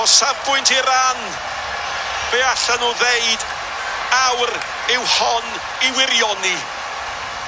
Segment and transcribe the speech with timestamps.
[0.00, 1.20] o safbwynt i ran
[2.30, 3.46] fe allan nhw ddeud
[4.20, 4.52] awr
[4.96, 5.46] yw hon
[5.88, 6.56] i wirioni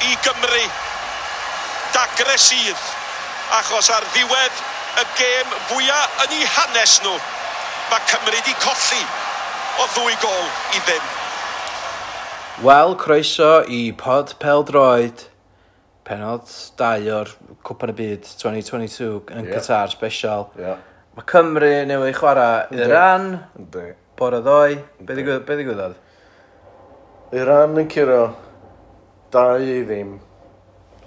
[0.09, 0.65] i Gymru
[1.97, 2.85] dagre sydd
[3.59, 4.63] achos ar ddiwedd
[5.03, 7.15] y gêm fwyaf yn eu hanes nhw
[7.93, 9.03] mae Cymru wedi colli
[9.79, 10.45] o ddwy gol
[10.77, 11.17] i ddim
[12.59, 15.29] Wel, croeso i pod pel droed
[16.09, 16.49] penod
[16.81, 17.31] 2 o'r
[17.67, 19.53] Cwpan y Byd 2022 yn yeah.
[19.53, 20.49] Qatar special.
[20.59, 20.81] Yeah.
[21.19, 23.25] Mae Cymru newydd chwarae Iran,
[23.59, 23.89] Yndi.
[24.19, 25.97] bore ddoe, be ddigwy- be ddigwyddodd?
[27.35, 28.21] Iran yn curo.
[29.35, 30.13] Dau i ddim.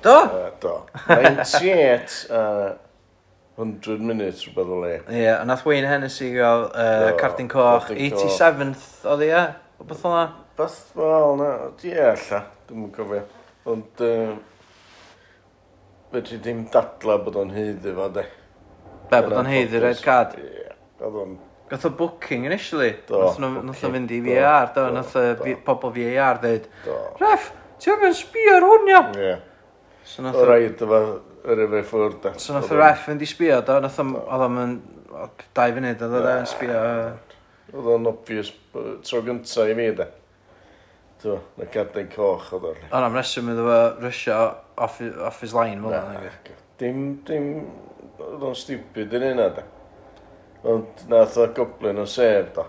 [0.03, 0.15] Do?
[0.31, 0.73] Uh, Do.
[1.07, 2.41] 98 a
[3.55, 4.91] 100 minutes rhywbeth o le.
[5.07, 8.27] Ie, yeah, nath Wayne Hennessy gael uh, Do, cardyn coch, cardyn coch.
[8.27, 9.41] 87th oedd ie,
[9.79, 10.25] o beth o'na?
[10.59, 11.49] Beth, wel, na,
[11.87, 13.23] ie, alla, dwi'n yn cofio.
[13.71, 14.35] Ond, uh,
[16.11, 18.27] fedri ddim dadla bod o'n hydd fo, de.
[19.11, 20.37] Be, bod o'n heiddi red card?
[20.39, 20.69] Ie,
[21.03, 21.33] oedd o'n...
[21.71, 22.93] Gath o booking initially.
[23.07, 23.23] Do.
[23.39, 24.85] Nath o fynd i VAR, do.
[24.95, 25.25] Nath o
[25.67, 26.69] pobl VAR ddweud,
[27.19, 29.03] Ref, ti o'n sbio ar hwn ia?
[29.19, 29.35] Ie.
[30.07, 30.47] So nath o...
[30.47, 31.01] Rhaid yma,
[31.43, 32.31] yr efo ffwrdd.
[32.43, 33.77] So nath o ref fynd i sbio, do.
[33.83, 34.79] Nath o'n Oedd o'n
[35.55, 36.81] dau funud, oedd o'n sbio...
[37.71, 38.51] Oedd o'n obvious
[39.07, 40.07] tro gynta i mi, da.
[41.21, 42.79] Do, na gadain coch oedd o'n...
[42.89, 44.37] Ond am reswm iddo fo rysio
[44.81, 46.31] off his line fel yna
[46.81, 47.47] dim, dim,
[48.21, 49.65] oedd o'n stupid yn yna, da.
[50.71, 52.67] Ond nath o goblin o sef da.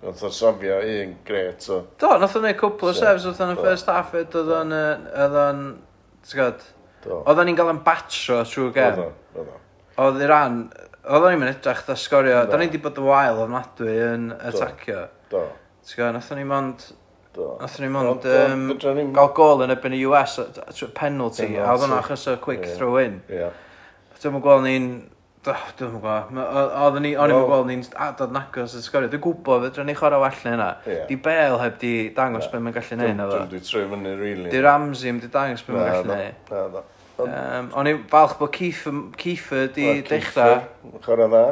[0.00, 1.80] Nath o safio un gret o...
[2.00, 4.76] Do, nath o'n neud cwpl o sefs oedd o'n y first half ed oedd o'n...
[5.24, 5.64] oedd o'n...
[6.24, 6.68] ti'n gwybod?
[7.04, 7.18] Do.
[7.24, 9.02] Oedd o'n i'n gael yn batro trwy gem.
[9.02, 9.58] Oedd o'n,
[10.06, 10.62] oedd Iran...
[11.00, 12.44] Oedd o'n i'n mynd edrych da sgorio...
[12.48, 15.04] Da ni wedi bod y wael ofnadwy yn atacio.
[15.32, 15.44] Do.
[15.84, 16.88] Ti'n gwybod, nath o'n i'n mond...
[17.34, 17.52] Do.
[17.60, 18.62] Nath ni'n ond um,
[19.14, 20.40] gael gol yn ebyn y US,
[20.96, 22.74] penalty, a oedd yna achos y quick yeah.
[22.74, 23.20] throw in.
[23.30, 23.52] Yeah.
[24.18, 24.88] Dwi'n mwyn gweld ni'n...
[25.46, 26.40] Dwi'n mwyn gweld...
[26.42, 27.12] Oedden ni...
[27.14, 29.12] O'n i'n gweld ni'n adod nagos yn sgorio.
[29.12, 30.70] Dwi'n gwybod fe, dwi'n ei chwarae well na hynna.
[31.06, 33.36] Di Bale heb di dangos beth mae'n gallu neud.
[33.54, 34.50] Dwi'n trwy fyny really.
[34.50, 36.82] Di Ramsey heb di dangos beth mae'n gallu neud.
[37.20, 40.58] Um, o'n i'n falch bod Kiefer di dechrau.
[41.06, 41.46] Chwarae dda.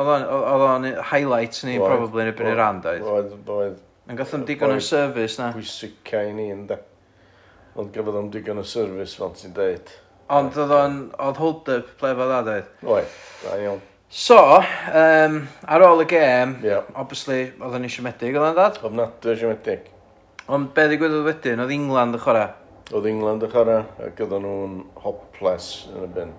[0.00, 3.06] Oedd o'n highlights ni, probably, yn y byn i'r rand, oedd?
[3.10, 3.38] oedd.
[3.60, 3.78] Oedd,
[4.10, 5.52] Yn gath o'n digon o service na.
[5.54, 6.80] Pwysica i ni ynda.
[7.78, 9.92] Ond gafodd o'n digon o service fel ti'n deud.
[10.34, 10.96] Ond oedd o'n,
[11.28, 12.72] oedd hold-up ple fel dda dweud.
[12.90, 13.78] Oedd, da iawn.
[14.10, 14.40] So,
[14.98, 16.90] um, ar ôl y gêm, yeah.
[16.98, 18.82] obviously, oedd yn isiomedig, oedd o'n dad?
[18.82, 19.86] Oedd nad isiomedig.
[20.50, 22.50] Ond be ddigwyddodd wedyn, oedd England y chwarae?
[22.90, 26.34] Oedd England y chwarae, ac oedd nhw'n hopeless yn y byn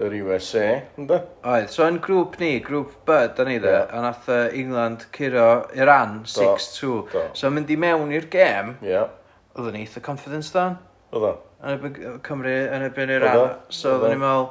[0.00, 0.66] yr USA,
[0.96, 1.18] ynddo?
[1.44, 3.90] Oedd, so yn grŵp ni, grŵp B, da ni dde, yeah.
[3.92, 6.92] a nath uh, England curo Iran 6-2.
[7.36, 9.10] So mynd i mewn i'r gêm, yeah.
[9.56, 10.78] oedd yn eitha confidence dan.
[11.12, 11.40] Oedden.
[11.62, 13.58] Yn ebyn Cymru, yn ebyn Iran.
[13.68, 14.48] So oedden ni'n meddwl,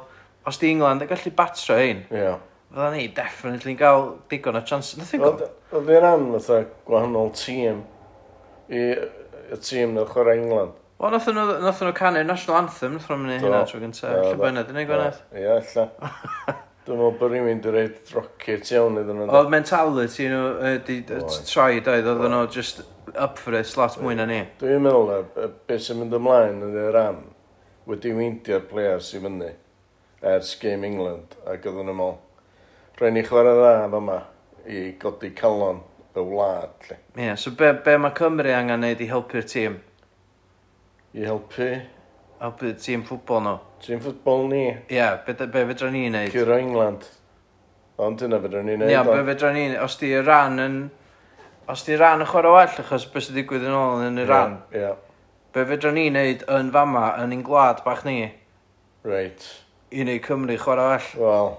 [0.48, 2.38] os di England yn gallu batro ein, yeah.
[2.70, 4.94] oedden ni definitely'n cael digon o chance.
[5.00, 5.48] Oedd gwybod.
[5.72, 7.82] Oedden Iran fatha gwahanol tîm,
[8.70, 8.86] i
[9.52, 10.78] y tîm na chwarae England.
[11.02, 14.12] O, nath nhw, nath nhw canu'r National Anthem, nath nhw'n mynd hynna tro gyntaf.
[14.22, 15.16] Lle bynnag, dyn ni'n gwneud?
[15.34, 15.86] Ie, lle.
[16.86, 19.26] Dwi'n meddwl bod rhywun wedi rhaid rocket iawn iddyn nhw.
[19.34, 22.84] Oedd mentality nhw wedi troi doedd, oedd nhw just
[23.16, 24.40] up for it, slot mwy na ni.
[24.62, 27.22] Dwi'n meddwl na, beth sy'n mynd ymlaen yn y ram,
[27.90, 29.52] wedi weindio'r players i fyny
[30.22, 32.18] ers Game England, ac oedd nhw'n meddwl,
[33.02, 34.20] rhaid ni chwarae dda yma
[34.70, 35.82] i godi calon
[36.14, 36.92] y wlad.
[36.92, 39.82] Ie, yeah, so be, be mae Cymru angen neud i helpu'r tîm?
[41.14, 41.68] i helpu.
[42.42, 43.58] Helpu tîm ffwbol nhw.
[43.84, 44.64] Tîm ffwbol ni.
[44.64, 46.32] Ie, yeah, be, be fedra ni neud?
[46.34, 47.06] Curo England.
[48.02, 48.90] Ond dyna fedra ni'n neud.
[48.90, 50.78] Ie, be fedra ni'n Os di ran yn...
[51.70, 54.56] Os di ran yn chwarae well, achos beth sy'n digwydd yn ôl yn Iran.
[54.72, 54.80] Ie.
[54.80, 55.10] Yeah, yeah.
[55.52, 58.16] Be fedra ni neud yn fama, yn ein gwlad bach ni?
[59.04, 59.44] Reit.
[59.92, 61.28] I neu Cymru chwarae well.
[61.28, 61.52] Wel,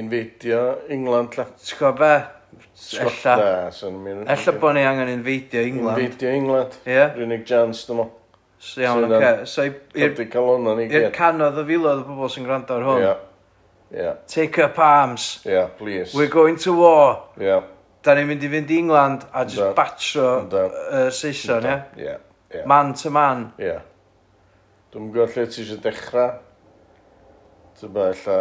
[0.00, 1.44] infidio England la.
[1.60, 2.14] T'w be?
[3.00, 3.70] Ella.
[4.34, 5.98] Ella bod ni angen infeidio England.
[5.98, 6.78] Infeidio England.
[6.84, 6.92] Ie.
[6.92, 7.14] Yeah.
[7.18, 8.08] Rwynig jans, dyn nhw.
[8.64, 9.46] So iawn, oce.
[9.50, 13.04] So i'r canodd o filodd o bobl sy'n gwrando ar hwn.
[13.04, 13.14] Ie.
[13.94, 14.18] Yeah.
[14.26, 15.40] Take up arms.
[15.44, 16.14] Yeah, please.
[16.14, 17.28] We're going to war.
[17.38, 17.62] Yeah.
[18.04, 19.70] Da ni'n mynd i fynd i England a just da.
[19.76, 20.64] batro da.
[20.66, 21.76] uh, Saeson, ie?
[22.02, 22.18] Yeah.
[22.52, 22.66] yeah.
[22.68, 23.52] Man to man.
[23.58, 23.68] Ie.
[23.68, 23.84] Yeah.
[24.92, 26.34] Dwi'n gwybod lle ti eisiau dechrau.
[27.78, 28.38] Ti'n bach lla...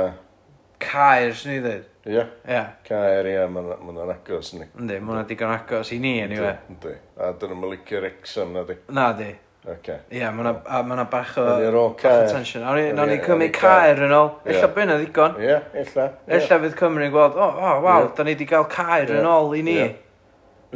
[0.83, 1.89] Caer, sy'n ni ddweud.
[2.05, 2.19] Ie?
[2.43, 2.59] Ie.
[2.83, 4.65] Caer, ie, mae'n ma agos ni.
[4.75, 6.57] Yndi, mae hwnna digon agos i ni, anyway.
[6.73, 8.75] Yndi, a dyn nhw'n licio'r exam na di.
[8.91, 9.29] Na di.
[9.63, 9.95] Oce.
[10.11, 11.45] Ie, mae hwnna bach o...
[11.47, 12.25] Mae'n ro caer.
[12.27, 12.65] Tension.
[12.67, 14.33] Nawr ni cymryd caer yn ôl.
[14.43, 15.37] Ella byn na ddigon.
[15.39, 16.07] Ie, ella.
[16.27, 19.61] Ella fydd Cymru'n gweld, o, o, waw, da ni wedi cael caer yn ôl i
[19.63, 19.77] ni.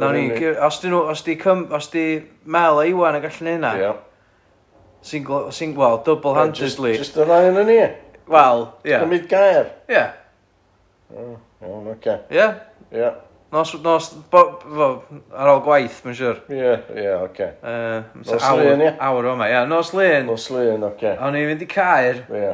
[0.00, 0.30] Nawr ni,
[0.64, 2.06] os di nhw, os di, cym, os di
[2.48, 3.92] Mel a Iwan yn gallu neud hynna.
[5.04, 6.94] Single, sy'n gweld double-handedly.
[6.96, 7.76] Just just y rhaid yn ni.
[8.32, 8.96] Wel, ie.
[8.96, 9.68] Cymryd gair.
[9.92, 10.06] Ie.
[11.14, 12.18] O, oh, oce.
[12.30, 12.54] Ie?
[12.92, 13.10] Ie.
[13.52, 14.88] Nos, nos, bo, bo,
[15.32, 16.42] ar ôl gwaith, mae'n siwr.
[16.52, 17.46] Ie, ie, oce.
[18.18, 18.90] Nos Lyn, ie?
[19.06, 19.62] Awr o'ma, ie.
[19.70, 20.28] Nos Lyn.
[20.28, 21.14] Nos Lyn, oce.
[21.14, 22.20] A o'n i'n mynd i Caer.
[22.28, 22.52] Ie.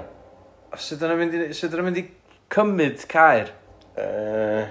[0.78, 1.34] Sut yna'n mynd,
[1.88, 2.06] mynd i
[2.54, 3.50] cymryd Caer?
[3.98, 4.70] Uh,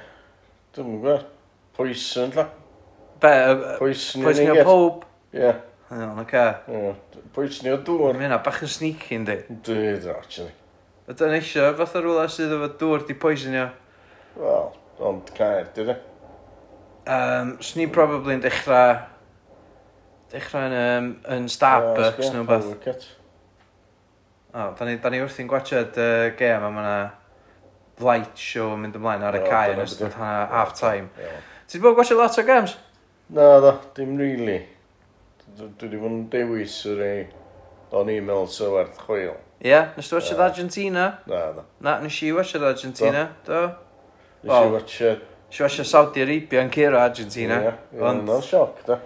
[0.75, 1.27] Dwi'n gwybod.
[1.75, 2.47] Poison, la.
[3.19, 3.35] Be?
[3.51, 5.03] Uh, Poison i ni pob?
[5.35, 5.51] Ie.
[5.91, 6.47] Ie, oce.
[7.35, 8.15] Poison i o dŵr.
[8.15, 9.41] Mae hynna bach yn sneaky, ynddi?
[9.67, 10.55] Dwi, actually.
[11.03, 13.65] A dyna isio fatha rhywle sydd efo dŵr di poisonio.
[14.39, 14.69] Wel,
[15.03, 15.97] ond caer, dydy.
[17.03, 19.01] Um, Swn ni'n probably yn dechrau...
[20.31, 23.03] Dechrau yn, um, yn Starbucks neu beth.
[24.53, 26.95] O, da ni, da ni wrthi'n gwachod uh, gêm a mae yna
[28.07, 31.11] light show yn mynd ymlaen ar y cae yn ystod hana half time.
[31.67, 32.79] Ti wedi bod gwachod lot o games?
[33.27, 34.61] Na, da, dim really.
[35.59, 37.23] Dwi wedi bod yn dewis yr ei
[37.93, 39.35] O'n i'n meddwl sy'n werth chwil.
[39.61, 41.05] Ie, yeah, nes ti watchad Argentina?
[41.29, 41.63] Na, na.
[41.85, 43.59] Na, nes i watchad Argentina, do.
[44.43, 45.21] Nes i watchad...
[45.47, 47.59] Nes i watchad Saudi Arabia yn cero Argentina.
[47.61, 48.97] Ie, yeah, yeah, sioc, da.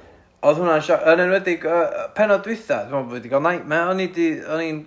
[0.48, 1.04] Oedd hwnna'n sioc.
[1.12, 3.92] Yn enwedig, uh, penod dwytha, dwi'n meddwl bod wedi cael nightmare.
[4.56, 4.82] O'n i'n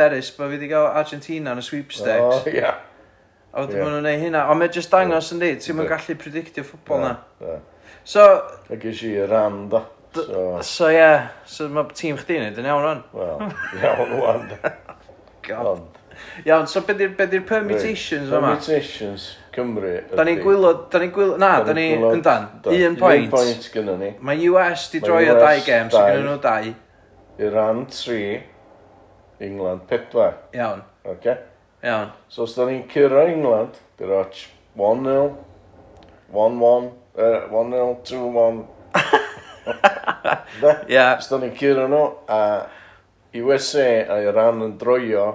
[0.00, 2.26] derys bod wedi cael Argentina yn y sweepstakes.
[2.26, 2.66] O, oh, ie.
[3.54, 3.86] A wedyn yeah.
[3.86, 4.46] maen nhw'n neud hynna.
[4.50, 7.14] Ond mae jyst dangos yn dweud, ti'n gallu predictio ffwbol na.
[8.02, 8.26] So...
[8.66, 9.86] Ac eisiau i ran, da.
[10.14, 11.28] So, so ie, yeah.
[11.44, 13.00] so mae tîm chdi wneud yn iawn rhan.
[13.18, 13.40] Wel,
[13.80, 14.44] iawn rhan.
[15.48, 15.82] God.
[16.46, 18.52] Iawn, so beth ydy'r permutations yma?
[18.54, 19.94] Permutations, Cymru.
[20.14, 23.26] Da ni'n gwylio, da ni'n gwylio, na, da ni, yndan, un point.
[23.26, 24.12] Un point gynnu ni.
[24.22, 26.70] Mae US di droi o dau gem, so gyda nhw dau.
[27.42, 28.28] Iran 3,
[29.48, 30.28] England 4.
[30.60, 30.84] Iawn.
[31.16, 31.42] Okay.
[31.82, 32.14] Iawn.
[32.28, 34.38] So os da ni'n cyrra England, di'r och
[34.78, 35.34] 1-0,
[36.32, 36.88] 1-1,
[37.18, 38.64] 1-0, 2-1,
[39.66, 40.74] Ie.
[40.94, 41.06] Ia.
[41.24, 42.40] Sto ni'n curo nhw, a
[43.40, 45.26] USA e, a Iran yn droio,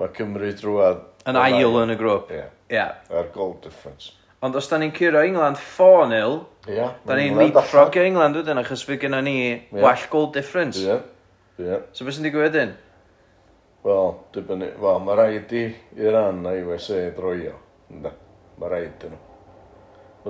[0.00, 1.06] mae Cymru drwad...
[1.28, 2.32] Yn ail yn y grŵp.
[2.34, 2.46] Ie.
[2.72, 3.02] Yeah.
[3.12, 4.14] Ar goal difference.
[4.42, 8.96] Ond os da ni'n curo England 4-0, yeah, da ni'n leapfrogio England wedyn, achos fe
[8.98, 9.82] gennym ni yeah.
[9.84, 10.80] well goal difference.
[10.82, 11.04] Yeah.
[11.60, 11.84] Yeah.
[11.92, 12.72] So beth sy'n digwydd wedyn?
[13.84, 14.72] Wel, dibynnu...
[14.82, 15.62] Wel, mae rhaid i
[16.00, 17.54] Iran a USA e droio.
[17.92, 18.14] Ynda.
[18.58, 19.28] Mae rhaid dyn nhw.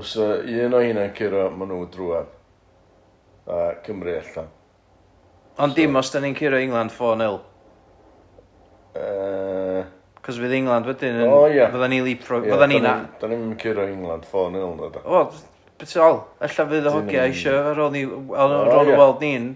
[0.01, 2.31] Os uh, un o hynna'n cyrra, maen nhw drwad
[3.47, 4.53] a Cymru allan.
[5.59, 7.41] Ond so, dim os da ni'n curo England 4-0.
[8.93, 9.83] Uh,
[10.23, 11.27] Cos fydd England wedyn yn...
[11.27, 11.49] O oh.
[11.51, 11.73] Yeah.
[11.73, 12.47] Fydda ni leapfrog...
[12.47, 12.95] Yeah, Fydda ni na.
[13.19, 15.03] Da ni'n mynd curo England 4-0 na da.
[15.03, 15.25] O,
[15.81, 16.23] beth all.
[16.47, 18.05] Ella fydd y hogiau eisiau ar ôl ni...
[18.39, 19.49] Ar ôl y weld ni'n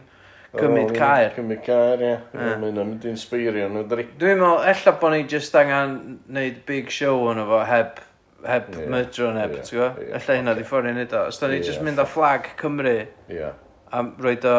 [0.56, 1.30] cymryd cair.
[1.36, 2.16] Cymryd cair, ie.
[2.34, 4.08] Mae hynna'n mynd i'n sbeirio nhw dri.
[4.18, 5.96] Dwi'n meddwl, ella bod ni jyst angen
[6.32, 8.02] neud big show yn efo heb
[8.46, 10.02] heb yeah, mydro neb, yeah, ti'n gwybod?
[10.02, 10.62] Yeah, Alla hynna okay.
[10.62, 11.22] di ffordd i wneud o.
[11.30, 11.66] Os da ni yeah.
[11.66, 12.96] just mynd â flag Cymru,
[13.32, 13.54] yeah
[13.92, 14.58] a roed o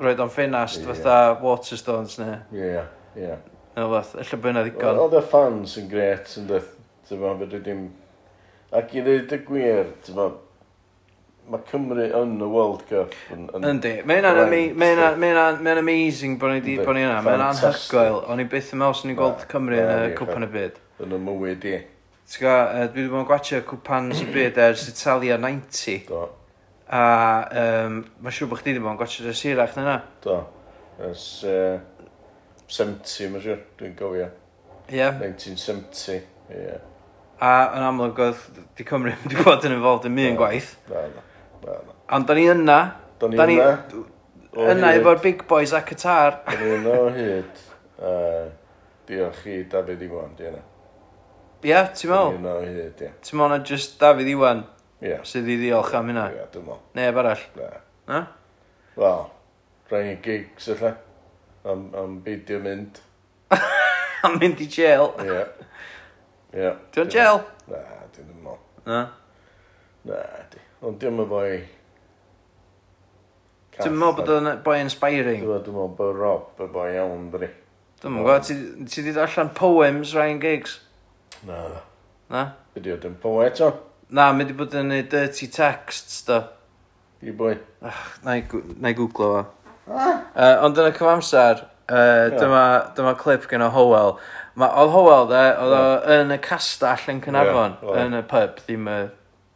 [0.00, 0.90] roed o'n ffenast yeah.
[0.90, 2.84] fatha Waterstones neu ie
[3.20, 3.32] ie
[3.76, 6.70] neu fath ella bod yna ddigon oedd y fans yn gret yn dweud
[7.08, 7.82] ti'n fawr fydde dim
[8.80, 10.38] ac i ddweud y gwir ti'n fawr
[11.50, 13.46] mae Cymru yn y World Cup yn...
[13.56, 18.42] yn Yndi, mae hynna'n amazing bod ni wedi bod ni yna, mae hynna'n anhygoel, o'n
[18.42, 20.78] i byth yn meddwl sy'n ni'n gweld Cymru yn y cwpan y byd.
[21.02, 21.72] Yn y mywyd i.
[22.30, 22.52] ti'n T'w
[22.92, 26.06] dwi wedi bod yn gwachio cwpan y byd ers Italia 90.
[26.06, 26.28] Do.
[26.90, 27.00] A
[27.54, 29.96] um, mae'n siŵr bod chdi wedi bod yn gwachod y sirach na na.
[30.24, 30.40] Do.
[31.06, 31.76] Ys uh,
[32.66, 34.26] 70 mae'n siŵr, dwi'n gofio.
[34.90, 34.96] Ie.
[34.98, 35.20] Yeah.
[35.20, 36.16] 1970,
[36.50, 36.56] ie.
[36.56, 36.80] Yeah.
[37.40, 38.40] A yn amlwg oedd
[38.76, 40.72] di Cymru wedi bod yn involved yn mi yn gwaith.
[40.90, 41.04] Na,
[41.62, 41.94] na, na.
[42.18, 42.80] Ond da ni yna.
[43.22, 44.02] Da ni da ni yna.
[44.74, 46.40] Yna efo'r big boys a Qatar.
[46.48, 47.62] Da ni yna o hyd.
[48.00, 48.50] Uh,
[49.06, 50.66] diolch i David Iwan, di yna.
[51.62, 52.34] Ie, ti'n meddwl?
[52.34, 53.14] Da ni yna o hyd, ie.
[53.22, 54.66] Ti'n meddwl na just Dafydd Iwan?
[55.00, 55.22] Yeah.
[55.24, 56.26] Sydd i ddiolch am hynna?
[56.28, 56.80] Ie, yeah, dwi'n meddwl.
[56.98, 57.44] Neb arall?
[57.56, 57.68] Ne.
[58.10, 58.18] Na?
[59.00, 59.22] Wel,
[59.88, 60.92] rhaid i gigs ylla.
[61.72, 63.00] Am, am beidio mynd.
[64.28, 65.08] am mynd i jail?
[65.24, 65.40] Ie.
[66.52, 66.74] Ie.
[66.92, 67.40] Dwi'n jail?
[67.70, 68.60] Na, dwi'n meddwl.
[68.90, 69.02] Na?
[70.04, 70.62] Na, di.
[70.84, 71.58] Ond dwi'n meddwl boi...
[73.80, 75.46] Dwi'n meddwl bod o'n boi inspiring.
[75.46, 77.48] Dwi'n meddwl bod Rob y boi iawn, dwi.
[78.04, 78.40] Dwi'n meddwl,
[78.84, 80.82] ti wedi allan poems Ryan Giggs?
[81.48, 81.86] Na, na.
[82.30, 82.50] Na?
[82.76, 83.78] Ydy o, dwi'n poet o.
[84.10, 86.40] Na, mae wedi bod yn ei dirty texts, do.
[87.22, 87.54] I boi.
[87.86, 89.42] Ach, na i, gw- na i googlo fo.
[89.90, 90.20] Ah?
[90.34, 92.62] Uh, ond yn y cyfamser, uh, dyma,
[92.96, 94.16] dyma clip gen o Howell.
[94.58, 95.82] Ma, oedd Howell, de, oedd o
[96.16, 98.02] yn y castell yn Cynarfon, Ie, oedd.
[98.06, 98.98] yn y pub, ddim y,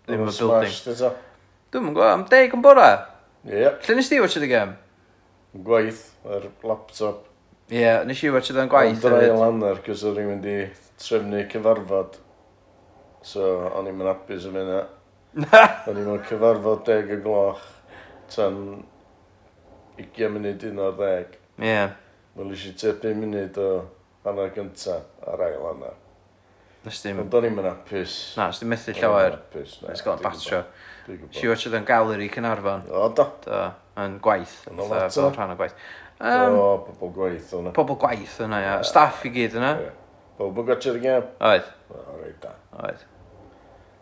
[0.06, 0.70] ddim y building.
[0.70, 1.12] Smashed eto.
[1.74, 2.88] Dwi'n gwybod, am deg yn bora.
[3.48, 3.66] Ie.
[3.88, 4.76] Lle nes ti watch it again?
[5.66, 7.24] Gwaith, yr laptop.
[7.72, 9.00] Ie, yeah, nes i watch it o'n gwaith.
[9.02, 9.32] Ond yr hefyd.
[9.34, 10.58] ail hanner, cos i'n mynd i
[11.02, 12.20] trefnu cyfarfod
[13.24, 14.82] So, o'n i'n hapus yn yna.
[15.88, 17.62] o'n i'n mynd cyfarfod deg y gloch
[18.30, 18.58] tan
[19.96, 21.36] 20 munud un o'r ddeg.
[21.58, 21.70] Ie.
[21.70, 21.94] Yeah.
[22.36, 23.68] Wel eisiau te 5 munud o
[24.26, 24.98] hanner gynta
[25.30, 25.96] ar ail hanner.
[26.84, 27.22] Nes dim...
[27.22, 28.18] Ond o'n i'n mynd apus.
[28.36, 29.38] Na, nes dim methu llawer.
[29.54, 30.60] Nes gael batro.
[31.32, 32.84] Si watch oedd yn galeri Cynarfon.
[32.92, 33.26] O, do.
[33.46, 33.62] Do,
[34.04, 34.58] yn gwaith.
[34.68, 35.30] Yn o lot o.
[35.30, 35.80] Rhan o gwaith.
[36.20, 37.72] Um, o, pobl gwaith o'na.
[37.76, 38.76] Pobl gwaith yna, ia.
[38.84, 39.72] Staff i gyd yna.
[40.36, 41.18] Pobl gwaith yna.
[41.52, 41.74] Oedd.
[41.88, 42.52] O, reit da.
[42.84, 43.08] Oedd.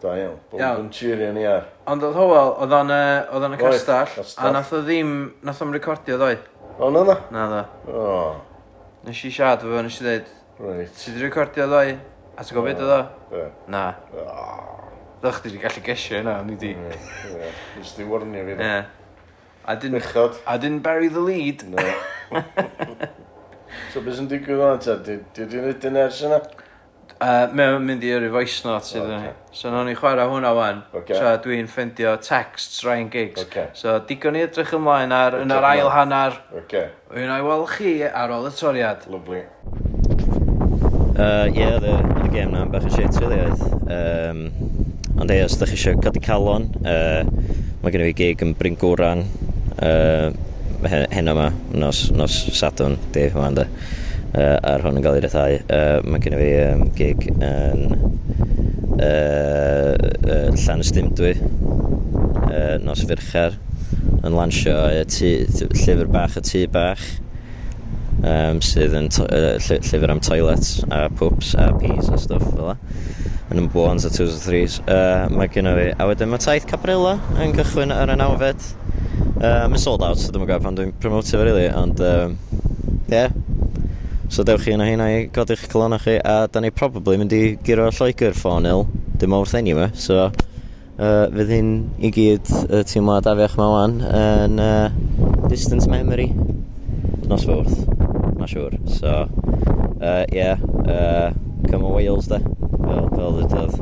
[0.03, 0.39] Da iawn.
[0.59, 0.81] Iawn.
[0.83, 1.69] Yn cheerio ni ar.
[1.93, 4.49] Ond oedd Howell, oedd o'n yy, oedd o'n y Oedd, castell, castell.
[4.49, 5.13] a nath o ddim,
[5.47, 6.39] nath o'n recordio ddoe.
[6.83, 7.17] O, na na?
[7.35, 7.61] Na ddo.
[7.93, 8.17] O,
[9.07, 10.33] Nes i siarad efo, fo, nes i dweud,
[10.63, 10.93] reit.
[10.99, 11.95] ti di recordio ddoe?
[12.35, 13.01] A ti'n gofyd oedd o?
[13.39, 13.47] Ie.
[13.71, 13.85] Na.
[15.23, 16.73] Ddech chi wedi gallu gesio yna, ni di.
[17.79, 18.59] Nes di warnio fi.
[18.59, 18.83] Ie.
[19.71, 20.41] A dyn, Bechod.
[20.51, 21.63] a dyn bury the lead.
[21.71, 21.79] No.
[23.93, 24.95] So beth sy'n digwydd o'n ta?
[25.05, 26.39] Di di wedi'n ers yna?
[27.23, 29.29] Uh, mae o'n mynd i yrru voice note sydd yn okay.
[29.31, 29.55] ni.
[29.55, 30.81] So nawn ni chwarae hwnna wan.
[30.91, 31.15] Okay.
[31.15, 33.45] So dwi'n ffendio texts Ryan Giggs.
[33.45, 33.69] Okay.
[33.79, 36.41] So digon ni edrych ymlaen ar, yn yr ail hannar.
[36.65, 36.89] Okay.
[37.15, 39.07] Wy'n ei weld chi ar ôl y toriad.
[39.13, 39.45] Lovely.
[41.13, 43.63] Uh, yeah, the, the game na'n bach yn shit really oedd.
[43.87, 44.45] Um,
[45.21, 47.23] ond ei, os ydych chi eisiau codi calon, uh,
[47.85, 49.27] mae gen i fi gig yn Bryn Gwran
[49.79, 50.33] uh,
[50.89, 53.69] heno yma, nos, nos Sadwn, Dave Amanda
[54.33, 55.59] uh, ar hwn yn cael ei ryddhau.
[55.67, 57.83] Uh, mae gen i fi um, gig yn
[58.99, 61.35] uh, uh, Llan Ystymdwy,
[62.49, 63.59] uh, Nos Fyrchar,
[64.23, 65.35] yn lansio uh, tŷ,
[65.83, 67.05] llyfr bach y tŷ bach,
[68.23, 72.79] um, sydd yn uh, llyfr am toilets a pwps a peas a stuff fel la
[73.53, 74.79] yn y ones a twos a threes.
[74.89, 75.89] Uh, mae gen i fi.
[76.01, 78.65] A wedyn mae taith Cabrilla yn cychwyn ar y nawfed.
[79.43, 82.01] Uh, mae'n sold out, so dwi'n gwybod pan dwi'n promotio fe, really, ond...
[82.01, 82.39] Um,
[83.13, 83.29] yeah,
[84.33, 87.41] So dewch chi yna hynna i godi'ch colonna chi, a da ni probably mynd i
[87.67, 88.87] giro Lloegr 4-0,
[89.21, 91.69] dim mawrth anyway, so uh, fydd hyn
[92.01, 94.89] i gyd y uh, teimlad afiach ma wan yn uh,
[95.53, 96.31] distance memory.
[97.29, 97.85] Nos fawrth
[98.41, 99.13] ma siwr, so
[100.01, 100.57] uh, yeah
[100.89, 101.29] uh,
[101.69, 103.77] come on Wales de, fel, fel ddydodd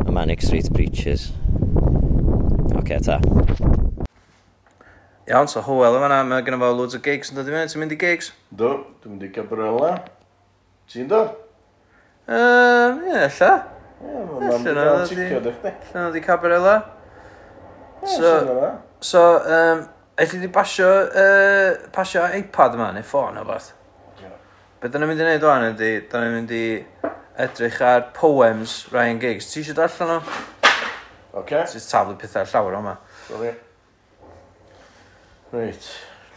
[0.00, 1.28] y Manic Street Preachers.
[2.72, 3.20] Ok ta.
[5.28, 7.52] Iawn, so Howell yma na, mae gen i fo loads o gigs yn dod i
[7.52, 8.30] fyny, ti'n mynd i gigs?
[8.56, 8.70] Do,
[9.02, 9.90] dwi'n mynd i Gabriela.
[10.90, 11.34] Ti'n dod?
[12.30, 13.50] Ehm, ie, lla.
[14.00, 15.74] Ie, mae'n mynd i'n ticio, dych chi?
[15.90, 16.74] Lla nhw di Gabriela.
[18.08, 18.32] So,
[19.04, 19.84] so, um,
[20.16, 23.74] eich di basio, uh, pasio iPad yma, neu ffôn o beth?
[24.80, 26.66] Be dyn ni'n mynd i wneud o'n ydy, dyn ni'n mynd i
[27.44, 29.52] edrych ar poems Ryan Giggs.
[29.52, 30.38] Ti eisiau darllen nhw?
[30.64, 31.42] Oce.
[31.44, 31.66] Okay.
[31.68, 32.94] Ti'n tablu pethau llawer o'ma.
[33.28, 33.52] Sorry.
[35.50, 35.88] Reit,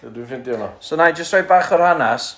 [0.01, 0.71] lle dwi'n ffindio yna?
[0.81, 2.31] So na i just rhoi bach o'r hanes.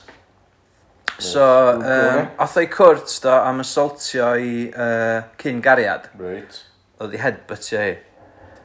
[1.23, 2.59] So, um, oedd e.
[2.59, 6.09] o'i cwrt do am assaultio i uh, cyn gariad.
[6.19, 6.57] Reit.
[6.99, 7.93] Oedd i headbuttio hi.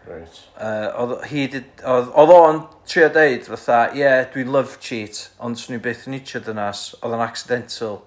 [0.09, 0.41] Reit.
[0.59, 2.59] Uh, oedd hi did, oedd, oedd o'n
[2.91, 6.89] trio deud fatha, ie, yeah, dwi love cheat, ond swn i byth yn itio dynas,
[6.99, 8.01] oedd o'n accidental.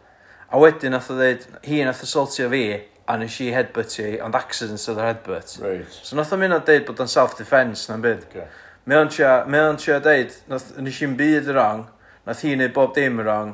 [0.51, 2.65] A wedyn nath o ddeud, hi nath assaultio fi,
[3.07, 5.55] a nes i headbuttio hi, ond accidents oedd yr headbutt.
[5.63, 5.95] Reit.
[6.03, 8.27] So nath o'n mynd o deud bod o'n self-defence na'n byd.
[8.27, 8.51] Okay.
[8.83, 11.85] Mae o'n tia, mae o'n tia deud, nath, nes i'n byd y rong,
[12.27, 13.53] nath hi wneud bob dim y rong,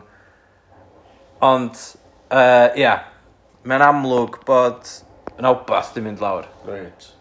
[1.45, 1.81] ond,
[2.31, 3.03] ia, uh, yeah,
[3.69, 4.89] mae'n amlwg bod
[5.37, 6.47] yn awbath di mynd lawr.
[6.65, 7.11] Right.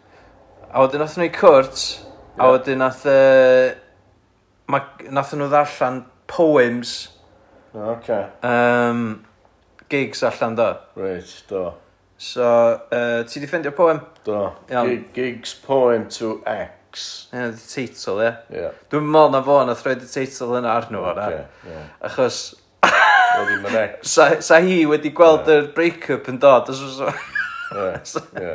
[0.73, 2.41] A wedyn nath nhw'n cwrt, yeah.
[2.47, 3.77] a wedyn nath, uh,
[4.73, 4.81] ma,
[5.13, 6.01] nath nhw ddarllen
[6.33, 6.95] poems.
[7.77, 8.23] Okay.
[8.41, 9.27] Um,
[9.93, 10.71] gigs allan do.
[10.97, 11.67] Right, do.
[12.17, 12.49] So,
[12.89, 14.01] uh, ti di ffendio poem?
[14.25, 14.41] Do.
[14.73, 15.05] Iawn.
[15.13, 16.78] Gigs poem to X.
[16.99, 18.31] Fox, hyn oedd y teitl, ie?
[18.59, 18.71] Ie.
[18.91, 21.27] Dwi'n meddwl na fo nath roed y teitl yna arno fo na.
[21.29, 21.83] Ocê, ie.
[22.09, 22.39] Achos...
[22.89, 27.13] Oedd hi'n mynd sa, sa hi wedi gweld yr break-up yn dod, os oes o...
[27.79, 27.93] Ie,
[28.43, 28.55] ie.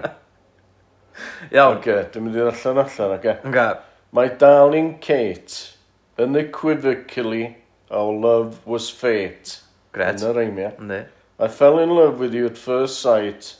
[1.54, 1.80] Iawn.
[1.80, 3.38] Oce, dwi'n mynd i allan allan, oce?
[3.48, 3.68] Oce.
[4.14, 5.78] My darling Kate,
[6.20, 7.56] unequivocally,
[7.90, 9.62] our love was fate.
[9.96, 10.20] Gret.
[10.20, 10.74] Yn yr eimia.
[10.82, 11.00] Yndi.
[11.40, 13.56] I fell in love with you at first sight.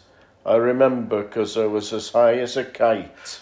[0.46, 3.40] I remember because I was as high as a kite.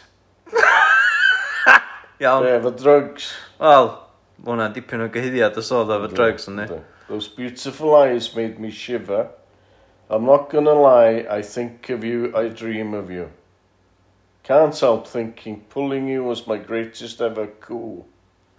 [2.22, 2.46] Iawn.
[2.46, 3.32] Be, efo drugs.
[3.60, 3.92] Wel,
[4.38, 6.68] mae hwnna'n dipyn o gyhyddiad os oedd efo drugs yn ni.
[7.10, 9.28] Those beautiful eyes made me shiver.
[10.10, 13.30] I'm not gonna lie, I think of you, I dream of you.
[14.44, 18.06] Can't help thinking pulling you was my greatest ever coup.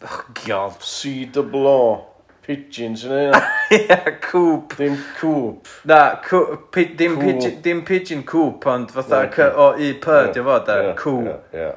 [0.02, 0.82] Oh, God.
[0.82, 2.06] See the blow.
[2.42, 3.40] Pigeons, yn yna?
[3.70, 4.74] Ie, cŵp.
[4.78, 5.68] Dim cŵp.
[5.86, 9.22] Na, cŵp, dim, pigeon, dim pigeon cŵp, ond fatha
[9.54, 11.28] o i p, di o fod, coup.
[11.28, 11.70] Yeah, ia.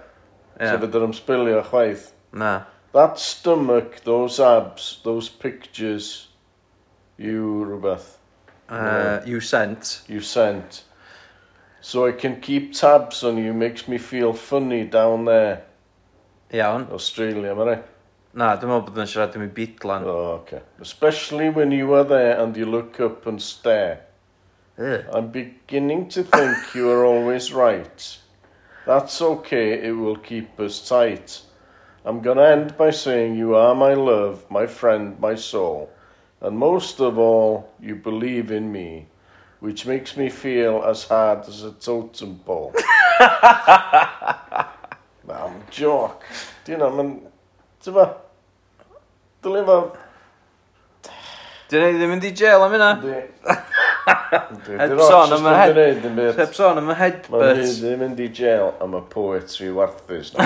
[0.59, 0.71] Yeah.
[0.75, 2.11] Sef ydy'n ymsbrilio chwaith.
[2.33, 2.53] Na.
[2.95, 6.29] That stomach, those abs, those pictures,
[7.17, 8.17] you rhywbeth.
[8.69, 10.01] Uh, you sent.
[10.07, 10.83] You sent.
[11.81, 15.63] So I can keep tabs on you, makes me feel funny down there.
[16.53, 16.87] Iawn.
[16.91, 17.77] Australia, mae rai.
[18.35, 20.07] Na, dwi'n meddwl bod yn siarad am i bidlan.
[20.07, 20.63] Oh, okay.
[20.81, 24.01] Especially when you are there and you look up and stare.
[24.79, 25.05] Ugh.
[25.13, 28.07] I'm beginning to think you are always right.
[28.85, 31.41] That's okay, it will keep us tight.
[32.05, 35.89] I'm going to end by saying you are my love, my friend, my soul,
[36.39, 39.07] and most of all, you believe in me,
[39.59, 42.75] which makes me feel as hard as a totem pole.
[45.25, 46.21] Mam, joc.
[46.65, 47.15] Di hwnna, mae'n...
[47.81, 48.05] Ti'n fa?
[49.41, 49.79] Dylai fa...
[51.71, 52.91] Dyn hwnna ddim yn di jail am hynna?
[53.01, 53.17] Di.
[54.05, 55.77] Hebson am y head...
[56.37, 57.41] Hebson am y headbutt.
[57.41, 60.33] Mae'n hyn ddim mynd i jail am y poetry warthus.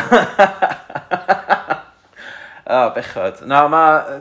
[2.70, 3.40] O, bechod.
[3.50, 3.80] Na, ma...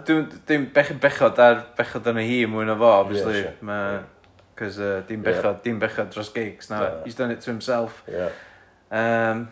[0.08, 3.42] Dim bech, bechod ar bechod yn y hi mwy na fo, obviously.
[3.42, 3.66] Yeah, sure.
[3.68, 3.80] ma,
[4.56, 5.64] Cos uh, dim bechod, yeah.
[5.66, 6.70] dim bechod dros gigs.
[6.70, 7.04] Na, yeah.
[7.04, 8.02] he's done it to himself.
[8.08, 8.30] Yeah.
[8.90, 9.48] Um,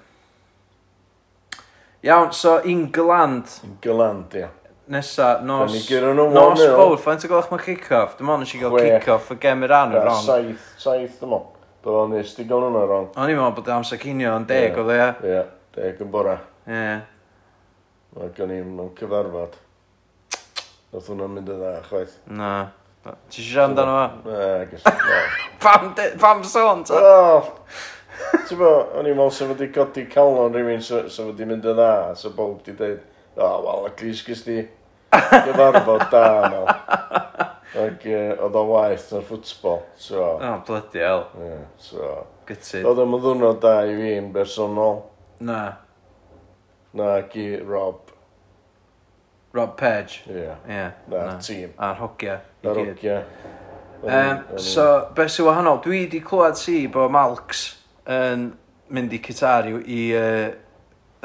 [2.02, 3.60] iawn, so England.
[3.64, 4.40] England, ia.
[4.40, 5.72] Yeah nesa, nos...
[5.72, 8.16] Nos bowr, faint o gwelwch mae kick-off?
[8.18, 8.88] Dim ond nes i gael Chwech.
[9.00, 10.22] kick-off y gem i'r ran yn wrong.
[10.24, 11.52] Saith, saith dim ond.
[11.84, 13.10] Doedd o'n nes, digon hwnna wrong.
[13.14, 15.02] O'n i'n meddwl bod amser cinio yn deg, oedd e?
[15.30, 15.42] Ie,
[15.76, 16.38] deg yn bora.
[16.66, 16.86] Ie.
[18.16, 19.58] Mae gen i'n mewn cyfarfod.
[20.94, 22.16] Nath hwnna'n mynd y dda, chwaith.
[22.30, 22.52] Na.
[23.06, 24.30] Ti eisiau siarad amdano fo?
[24.30, 24.86] Na, gys.
[25.62, 27.02] Pam, de- pam sôn, ta?
[27.02, 27.52] Oh!
[28.48, 31.92] Ti'n bo, o'n i'n meddwl sef wedi codi calon rhywun sef wedi mynd yn dda,
[32.18, 33.04] sef bob di dweud,
[33.36, 34.62] o, oh, wel, at least gys di
[35.12, 36.64] gyfarfod da no.
[37.76, 40.22] Ac uh, oedd o'n waith o'r ffwtbol, so...
[40.22, 41.26] O, oh, bloody hell.
[41.36, 42.12] Yeah, so...
[42.48, 42.86] Gytid.
[42.86, 45.00] Oedd o'n ddwrnod da i fi'n bersonol.
[45.44, 45.60] Na.
[46.96, 48.12] Na, gi Rob.
[49.56, 50.22] Rob Page?
[50.30, 50.38] Ie.
[50.38, 50.62] Yeah.
[50.68, 51.74] Yeah, na, tîm.
[51.76, 52.38] A'r hogia.
[52.64, 53.18] A'r hogia.
[54.06, 54.86] Um, so,
[55.16, 55.82] beth sy'n wahanol?
[55.84, 57.66] Dwi wedi clywed si bod Malks
[58.12, 58.50] yn
[58.94, 60.48] mynd i Qatar i uh,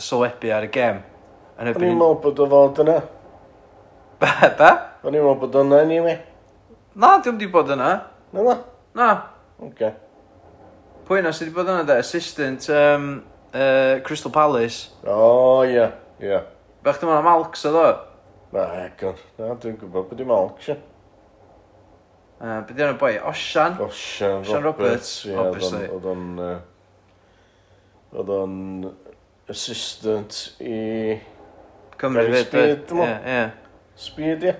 [0.01, 1.01] sylwebu ar y gem.
[1.61, 3.01] Yn O'n i'n meddwl bod o fod yna.
[4.21, 4.29] Be?
[4.59, 4.69] Be?
[5.01, 6.13] O'n i'n meddwl bod yna ni mi.
[7.01, 7.89] Na, diwm di bod yna.
[8.35, 8.55] Na na?
[8.97, 9.07] Na.
[9.65, 9.89] Oce.
[11.07, 11.97] Pwy na sydd wedi bod yna da?
[12.03, 13.07] Assistant um,
[13.49, 14.91] uh, Crystal Palace.
[15.09, 15.87] O, ie,
[16.21, 16.39] ie.
[16.85, 17.85] Bech dim ond am Alcs oedd o?
[18.53, 19.17] Na, egon.
[19.39, 20.77] Na, dwi'n gwybod bod i'n Alcs, ie.
[22.41, 23.15] Uh, Be di yna boi?
[23.29, 23.75] Osian?
[23.85, 25.87] Osian Osian Roberts, ie, oedd obviously.
[25.93, 26.27] Oedd o'n...
[26.41, 26.59] yy,
[28.11, 28.55] Oedd o'n
[29.47, 30.79] assistant i...
[32.01, 32.47] Cymru Gary fyd.
[32.49, 33.29] Speed, dwi'n meddwl.
[33.31, 33.60] Ie, ie.
[33.95, 34.53] Speedy?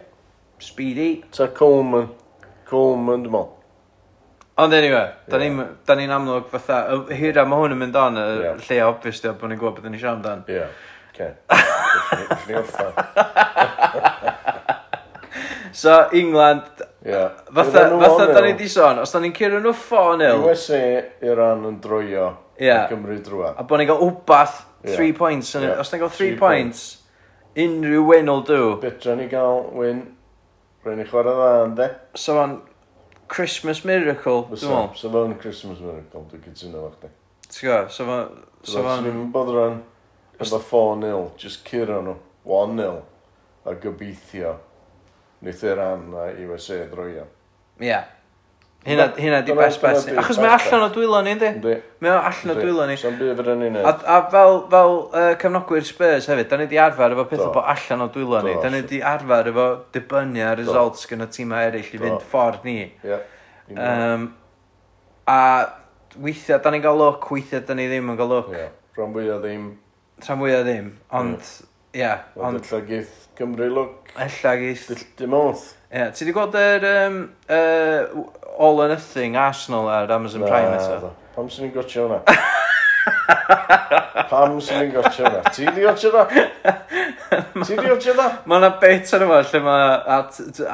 [0.59, 1.23] Speedy?
[1.31, 2.09] Ta Coleman.
[2.69, 3.57] Coleman, dwi'n ond.
[4.61, 8.19] Ond anyway, da ni'n da ni'n amlwg fatha, y hira mae hwn yn mynd on,
[8.19, 8.51] y Ie.
[8.67, 10.43] lle obvious di o bod ni'n gwybod beth ni'n siarad amdan.
[10.51, 10.67] Ie.
[11.11, 11.29] Oce.
[12.47, 12.91] Ni wrtha.
[15.71, 16.67] So, England,
[17.07, 17.15] Ie.
[17.55, 20.41] fatha, Oedden nhw fatha on da ni di sôn, os da ni'n cyrra nhw 4-0,
[20.43, 20.79] USA
[21.23, 22.25] i ran yn droio.
[22.59, 22.67] Ie.
[22.67, 22.79] Ie.
[22.91, 23.53] Cymru drwa.
[23.55, 25.71] a bod ni'n cael wbath, 3 points, yn Ie.
[25.79, 27.00] os da ni'n cael 3 Three points, points.
[27.55, 28.77] Unrhyw win will do.
[28.81, 30.03] Bydra ni gael win.
[30.85, 31.87] Rwy'n ni chwarae dda, ynddi?
[32.17, 32.53] So fan
[33.31, 34.95] Christmas Miracle, dwi'n meddwl.
[34.97, 37.11] So fan Christmas Miracle, dwi'n cytuno fo chdi.
[37.51, 38.39] Ti'n gwybod, so fan...
[38.63, 39.03] So fan...
[39.05, 39.77] Dwi'n bod rhan
[40.41, 42.15] efo 4-0, just curo nhw,
[42.47, 42.95] 1-0,
[43.67, 44.55] a gobeithio.
[45.45, 47.29] Nid i'r anna USA droion.
[47.81, 47.91] Ie.
[47.91, 48.09] Yeah.
[48.85, 50.07] Hynna, hynna di best bet.
[50.17, 51.73] Achos mae allan o dwylo ni, ynddi?
[52.01, 52.95] Mae o allan o dwylo ni.
[52.97, 54.05] Sa'n bydd fydden ni'n neud.
[54.09, 58.07] A fel, fel uh, cefnogwyr Spurs hefyd, da ni di arfer efo pethau bod allan
[58.07, 58.55] o dwylo ni.
[58.63, 62.77] Da ni di arfer efo dibynnu ar results gyda tîmau eraill i fynd ffordd ni.
[63.77, 64.31] Um,
[65.29, 65.39] a
[66.17, 68.55] weithiau, da ni'n cael look, weithiau da ni ddim yn cael look.
[68.97, 69.67] Rhan fwyaf ddim.
[70.25, 71.37] Rhan fwyaf ddim, ond...
[71.37, 72.13] Yeah Ia.
[72.39, 72.61] Ond...
[72.61, 74.11] Ella geith Cymru look.
[74.15, 74.85] Ella geith...
[75.19, 75.73] Dim oth.
[75.91, 76.11] Ia.
[76.15, 77.17] Ti di gweld yr um,
[77.51, 78.23] uh,
[78.61, 81.11] All or Nothing Arsenal ar Amazon na, Prime eto?
[81.35, 82.19] Pam sy'n ni'n gotio hwnna?
[84.31, 85.43] Pam sy'n ni'n gotio hwnna?
[85.51, 86.25] Ti di gotio hwnna?
[87.65, 88.29] Ti di gotio hwnna?
[88.45, 89.85] Mae yna bet ar yma lle mae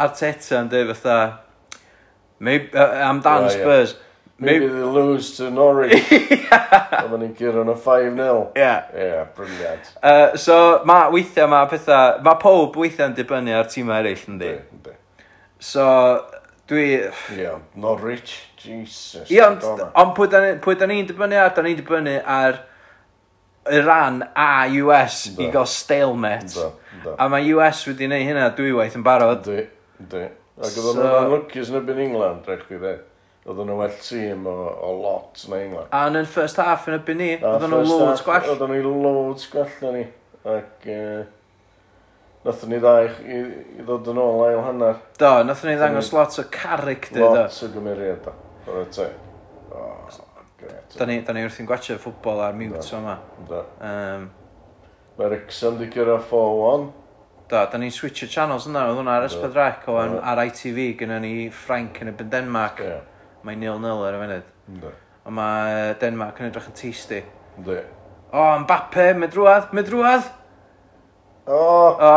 [0.05, 1.19] Arteta yn dweud fatha...
[2.39, 3.93] Maybe, uh, amdan yeah, Spurs.
[3.95, 4.06] Yeah.
[4.39, 6.11] Maybe, Maybe they lose to Norwich.
[6.11, 6.89] yeah.
[6.91, 8.51] A maen nhw'n cyrra nhw 5-0.
[8.55, 8.85] Yeah.
[8.93, 9.89] Yeah, brilliant.
[9.97, 12.19] Uh, so, mae weithiau mae pethau...
[12.25, 14.51] Mae pob weithiau yn dibynnu ar tîmau eraill, yndi?
[14.77, 14.93] Yndi.
[15.57, 15.87] So,
[16.69, 16.85] dwi...
[17.33, 18.35] Yeah, Norwich.
[18.61, 19.25] Jesus.
[19.31, 19.65] Ie, ond
[19.97, 21.53] on pwy da ni'n dibynnu ar?
[21.57, 22.61] Da ni'n dibynnu ar
[23.73, 25.43] Iran a US da.
[25.43, 26.53] i gael stalemate.
[26.53, 26.71] Da,
[27.03, 27.15] da.
[27.17, 29.43] A mae US wedi gwneud hynna dwywaith yn barod.
[29.47, 29.65] Dwi,
[30.13, 30.25] dwi.
[30.57, 30.97] Ac oedd so...
[30.97, 33.06] nhw'n anlwcus yn y England, rech chi dweud.
[33.47, 35.91] Oedden nhw well tîm o, o lot na England.
[35.95, 38.49] A yn y first half yn y byn ni, oedden nhw loads gwell.
[38.51, 40.01] Oedden nhw loads gwell na ni.
[40.47, 41.21] Ac uh,
[42.43, 43.39] nathon ni ddau i,
[43.77, 44.99] i ddod yn ôl ail hanner.
[45.21, 47.23] Do, nathon ni ddangos lot o character.
[47.23, 48.35] Lot o gymeriad, da.
[48.67, 48.75] do.
[48.81, 49.13] Oedd e
[50.97, 53.17] Da ni, da ni wrthi'n gwachio ffwbol ar mute yma.
[53.47, 53.63] Da.
[53.79, 54.29] Um,
[55.17, 56.87] Mae Rixon di gyrra 4-1.
[57.47, 61.19] Da, da ni'n switchio channels yna, oedd hwnna ar Ysbeth Rec, o ar ITV, gyda
[61.23, 62.81] ni Frank yn y Denmark.
[62.83, 63.05] Yeah
[63.47, 64.47] mae'n nil nil ar y funud.
[64.71, 64.89] Ynddi.
[65.27, 67.21] A mae Denmark yn edrych yn tasty.
[67.59, 67.77] Ynddo.
[68.27, 70.27] O, Mbappe, mae drwad, mae drwad!
[71.47, 71.59] O!
[71.95, 72.11] O!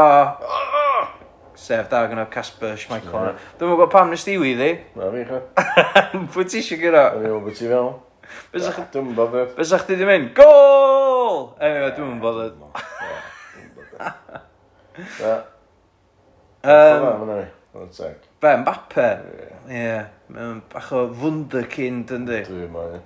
[1.61, 3.35] Sef da gyda Casper Schmeichel.
[3.61, 4.71] Dwi'n gwybod pam nes diwi iddi.
[4.99, 5.38] Na fi, cha.
[6.35, 7.05] Pwy ti eisiau gyda?
[7.14, 7.93] Na fi, o beth ti fel.
[8.97, 9.55] Dwi'n bothered.
[9.59, 11.55] Bys chdi di mynd, gol!
[11.61, 12.59] Anyway, dwi'n bothered.
[12.59, 15.49] Dwi'n bothered.
[17.74, 18.24] Mae'n teg.
[18.42, 19.09] Be, Mbappe?
[19.68, 19.74] Ie.
[19.74, 20.09] Yeah.
[20.35, 22.40] Mae'n bach o wunderkind yndi?
[22.48, 22.98] Dwi mae.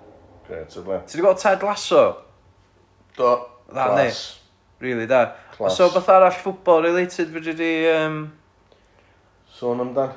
[0.47, 1.01] Gret o ble.
[1.05, 2.05] Ti wedi gweld Ted Lasso?
[3.19, 3.35] Do.
[3.69, 4.07] Dda, ni.
[4.85, 5.27] Really, da.
[5.57, 5.77] Class.
[5.77, 7.73] So, beth arall ffwbol related fyddi di...
[7.93, 8.23] Um...
[9.55, 10.17] Sôn amdan.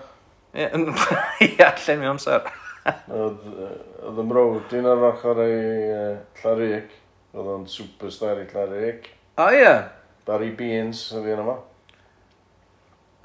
[0.55, 0.69] Ie,
[1.67, 2.47] allan mi amser.
[3.19, 6.91] Oedd ymrowd un ar ochr ei Llarig.
[7.35, 9.11] Oedd o'n superstar i Llarig.
[9.37, 9.73] O, ie.
[10.27, 11.57] Barry Beans, oedd un yma.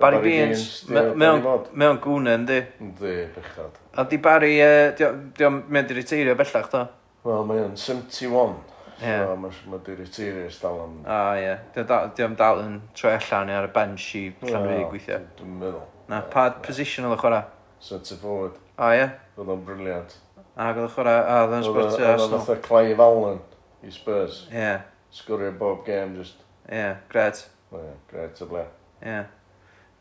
[0.02, 1.44] Barry, Barry Beans, mewn,
[1.78, 2.58] mewn gwne yndi.
[2.82, 3.78] Yndi, bechad.
[3.94, 6.82] A di Barry, uh, di o'n mynd i reteirio bellach da?
[7.22, 8.56] Wel, mae o'n 71.
[9.02, 9.26] Yeah.
[9.26, 10.96] So, mae ma di reteirio ys dal am...
[11.06, 11.54] O, ie.
[11.74, 15.18] Di o'n dal yn troi allan ar y bench i Llanrug gweithio.
[15.38, 15.84] Dwi'n meddwl.
[16.10, 17.46] Na, pa position oedd y chwarae?
[17.82, 18.58] Centre forward.
[18.76, 19.06] O, ie.
[19.38, 20.16] Oedd o'n briliant.
[20.54, 22.40] A oedd y chwarae, a oedd o'n sbwrt Arsenal.
[22.40, 23.38] Oedd o'n Clive Allen
[23.82, 24.42] i Spurs.
[24.50, 24.74] Ie.
[25.12, 26.42] Sgwrio bob game, just...
[26.70, 27.42] Ie, gred.
[27.74, 28.66] Ie, gret o ble.
[29.02, 29.22] Ie.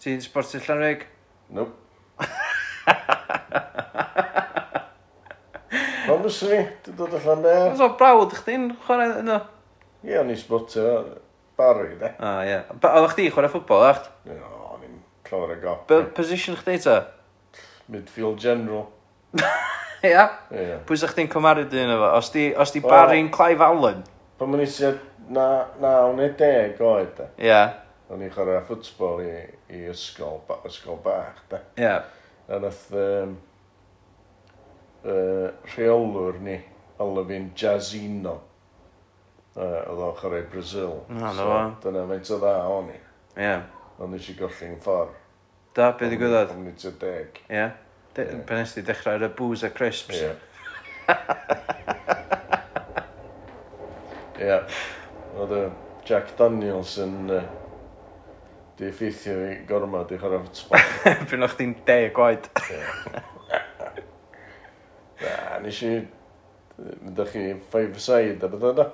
[0.02, 1.04] Ti'n sportio Llanrug?
[1.54, 1.76] Nope.
[6.10, 7.52] Ond ys ni, dwi'n dod allan e.
[7.68, 9.36] Oes o brawd chdi'n chwarae yno?
[10.02, 10.96] Ie, o'n i sbwtio
[11.60, 12.10] Barry, de.
[12.18, 12.56] O, ie.
[12.82, 14.10] Oedd chdi chwarae ffwbol, o'ch?
[14.26, 14.40] Ie,
[14.72, 15.86] o'n i'n clywed y gop.
[15.92, 16.98] Be Position chdi ta?
[17.94, 18.88] Midfield general.
[20.10, 20.26] Ia?
[20.50, 20.80] Ie.
[20.90, 22.10] Pwy sa chdi'n cymaru dyn efo?
[22.18, 24.02] Os di, os di Barry'n Clive Allen?
[24.42, 24.92] Pan mwyn i
[25.30, 27.30] na, na, o'n i deg oed, de.
[27.46, 27.62] Ie
[28.12, 29.36] o'n i'n chwarae ffwtbol i,
[29.72, 31.62] i ysgol, ba, ysgol bach, da.
[31.78, 31.86] Ie.
[31.86, 32.02] Yeah.
[32.52, 33.38] A nath um,
[35.08, 36.58] uh, rheolwr ni,
[37.02, 38.34] olyf fi'n Jazino,
[39.56, 40.98] uh, oedd o'n chwarae Brazil.
[41.08, 41.62] No, so, no.
[41.86, 42.98] Dyna faint o dda o'n i.
[42.98, 43.46] Ie.
[43.46, 43.64] Yeah.
[44.02, 45.16] Ond nes i golli'n ffordd.
[45.78, 46.52] Da, be di gwybod?
[46.52, 47.40] Ond nid o deg.
[47.46, 47.56] Ie.
[47.56, 47.72] Yeah.
[48.18, 48.44] De yeah.
[48.50, 50.20] Pan nes ti dechrau ar y booze a crisps.
[50.20, 50.22] Ie.
[54.42, 54.50] Ie.
[54.50, 54.64] yeah.
[55.40, 55.56] Oedd
[56.04, 57.18] Jack Daniels yn...
[57.32, 57.61] Uh,
[58.82, 60.80] Di effeithio fi gorma, di chwarae ffutbol.
[61.30, 62.48] Pryn o'ch ti'n de gwaed.
[65.22, 65.90] Na, nes i...
[66.82, 67.44] Mynd â chi
[67.76, 68.86] 5-side a beth da.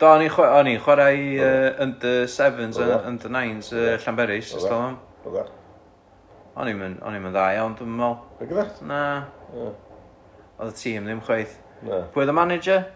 [0.00, 4.64] Do, o'n i'n chwarae, o'n i'n chwarae uh, under 7s, under 9s, uh, Llanberis, ys
[4.64, 4.96] dal am.
[5.28, 8.16] O'n i'n mynd, o'n i'n mynd dda iawn, dwi'n meddwl.
[8.38, 8.64] Fe gyda?
[8.88, 9.02] Na.
[9.58, 11.58] Oedd y tîm ddim chweith.
[11.84, 12.00] Na.
[12.16, 12.88] Pwy oedd y manager?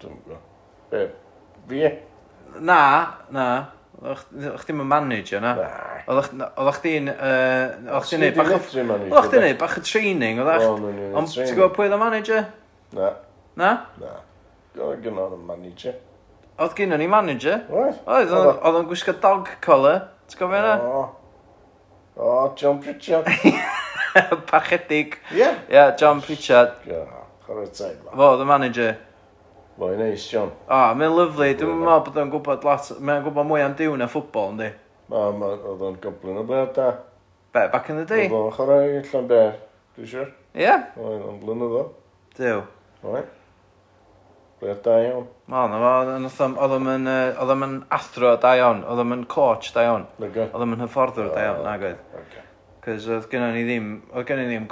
[0.00, 0.48] Dwi'n gwybod.
[0.94, 1.04] Fe,
[1.68, 1.84] fi?
[2.64, 2.80] Na,
[3.36, 3.46] na.
[4.00, 4.22] O'ch
[4.64, 5.50] chdi'n manager na?
[6.08, 6.30] O'ch
[6.78, 7.10] chdi'n...
[7.12, 8.52] O'ch chdi'n neud bach...
[8.56, 11.10] O'ch chdi'n neud bach o training, o'ch chdi'n...
[11.20, 12.46] Ond ti'n gwybod pwy oedd y manager?
[12.96, 13.10] Na.
[13.60, 13.72] Na?
[14.00, 14.14] Na.
[14.72, 15.98] Gynno oedd y manager.
[16.60, 17.60] Oedd gynno ni manager?
[17.68, 18.00] Oedd.
[18.08, 20.06] Oedd o'n gwisgo dog collar.
[20.32, 20.72] Ti'n gwybod yna?
[20.72, 20.88] E?
[20.88, 21.04] O.
[22.20, 23.28] O, John Pritchard.
[24.50, 25.18] Pachedig.
[25.36, 25.44] Ie?
[25.68, 26.80] Ie, John Pritchard.
[26.88, 27.04] Ie,
[27.44, 28.00] chwarae teg.
[28.08, 28.96] Fo, oedd y manager.
[29.80, 30.50] Mae'n neis, John.
[30.68, 31.46] O, oh, mae'n lyflu.
[31.56, 32.88] Dwi'n meddwl bod o'n gwybod lot...
[33.00, 34.66] Mae'n gwybod mwy am diw na ffwbol, ynddi?
[35.08, 36.90] O, oedd o'n goblin o bled da.
[37.54, 38.26] Be, back in the day?
[38.28, 39.54] Oedd o'n chwarae i llan ber,
[39.96, 40.26] dwi'n siwr.
[40.60, 40.74] Ie?
[41.00, 41.84] Oedd o'n blynydd o.
[42.36, 42.60] Diw.
[43.08, 43.32] Oedd.
[44.60, 45.24] Bled da iawn.
[45.48, 45.80] O, na
[46.28, 50.04] fo, oedd o'n yn athro da iawn, oedd o'n coach da iawn.
[50.20, 52.04] Oedd o'n hyfforddwr da iawn, nag oedd.
[52.12, 52.44] Oh,
[52.84, 54.68] Cos oedd gynnon ni ddim, oedd gynnon ni ddim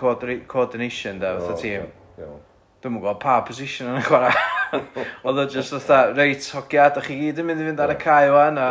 [0.52, 2.38] coordination da, fath y oh, tîm.
[2.78, 4.36] Dwi'n mwyn gweld pa position yn y chwarae.
[4.72, 7.98] Oedd o just fatha, reit, hogia, da chi gyd yn mynd i fynd ar y
[8.02, 8.68] cae o'n a...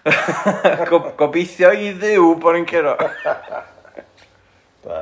[0.90, 2.96] Go- Gobeithio i ddiw bod ni'n curo.
[4.80, 5.00] Da.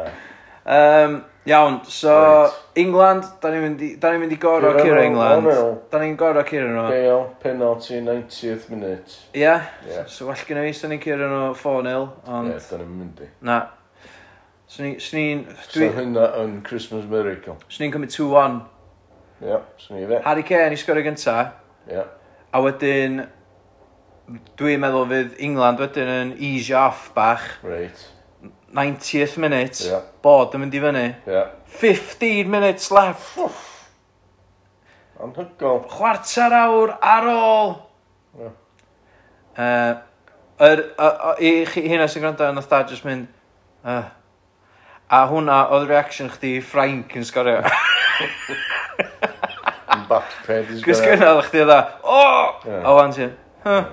[0.68, 2.11] Um, iawn, so
[2.42, 2.53] Reit.
[2.83, 5.44] England, da ni'n mynd i, da ni'n mynd i goro Dwi'n curo meddwl- England.
[5.46, 5.77] dwi'n meddwl.
[5.92, 6.83] Da ni'n goro curo nhw.
[6.92, 9.14] Gael penalty 90th minute.
[9.38, 9.55] Ie,
[9.87, 10.03] Ie.
[10.11, 13.22] so well gen i fi, so ni'n curo nhw 4-0, Ie, ond da ni'n mynd
[13.24, 13.31] i.
[13.48, 13.59] na.
[14.68, 17.55] So ni- so ni'n, So dwi- hynna yn Christmas Miracle.
[17.68, 18.59] so ni'n cymryd 2-1
[19.38, 20.20] Ie, swn i fe.
[20.24, 21.37] Harry Kane i sgorio gynta.
[21.90, 22.05] Ie.
[22.51, 23.20] A wedyn,
[24.59, 27.46] dwi'n meddwl fydd England wedyn yn easy off bach.
[27.66, 28.07] Reit.
[28.74, 30.03] 90th minute, yeah.
[30.22, 31.05] bod yn mynd i fyny.
[31.27, 31.55] Yeah.
[31.81, 33.38] 15 minutes left.
[33.40, 33.64] Oof.
[35.22, 35.81] Anhygol.
[35.88, 37.72] Chwarter awr ar ôl.
[38.38, 38.53] Yeah.
[39.59, 39.94] Uh,
[40.62, 43.31] er, uh, I hynna sy'n gwrando yn oedd da jyst mynd...
[43.87, 44.05] Uh,
[45.09, 47.62] a hwnna oedd reaction chdi Frank yn sgorio.
[50.09, 50.75] batpred.
[50.85, 52.77] Gwrs gynnal, chdi dda, e, o!
[52.79, 53.29] A wan ti,
[53.64, 53.85] huh?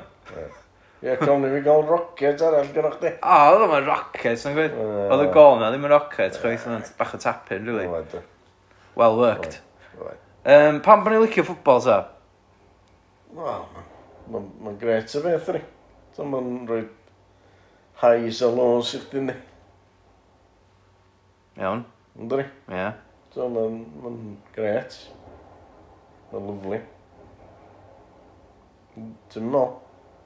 [1.05, 3.11] Ie, cawn ni fi gael rocket arall e, gyda chdi.
[3.19, 4.77] O, oedd yma'n rocket, na'n gwed.
[5.05, 7.85] Oedd y gol na, ddim yn rocket, chweith yna'n bach o tapyn, really.
[8.95, 9.59] Well worked.
[10.45, 11.97] Um, pam bod ni'n licio ffwbol, ta?
[13.35, 13.65] Wel,
[14.31, 15.61] mae'n gret y beth, ni.
[16.15, 16.85] So, mae'n rhoi
[18.01, 19.35] highs a lows i chdi, ni.
[21.59, 21.83] Iawn.
[22.15, 22.45] Ynddi?
[22.71, 22.87] Ie.
[23.35, 24.97] So, mae'n gret.
[26.33, 26.81] Mae'n lyflu.
[28.95, 29.71] Dwi'n meddwl.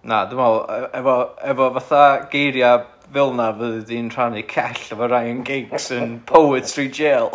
[0.08, 1.16] Na, dwi'n meddwl, e- efo,
[1.52, 2.84] efo fatha geiriau
[3.14, 7.34] fel na fyddi di'n rhannu cell efo Ryan Giggs yn Poetry Jail.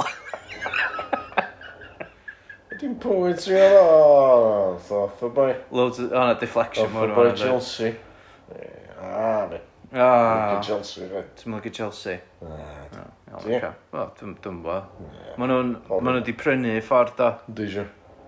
[2.84, 4.78] Dim poetry ar all.
[4.88, 5.54] thoth o boi.
[5.70, 6.08] Loads o...
[6.10, 7.94] o'na na, deflection mor o'n boi Chelsea.
[9.00, 9.60] Ah, ne.
[9.94, 10.60] Ah.
[10.60, 11.22] Chelsea, fe.
[11.38, 12.18] Ti'n mynd Chelsea?
[12.42, 13.04] Na.
[13.32, 14.80] Ah, dwi'n bo.
[15.38, 15.76] Mae nhw'n...
[15.88, 17.30] ma' nhw di prynu ffordd, o.
[17.48, 17.70] Dwi'n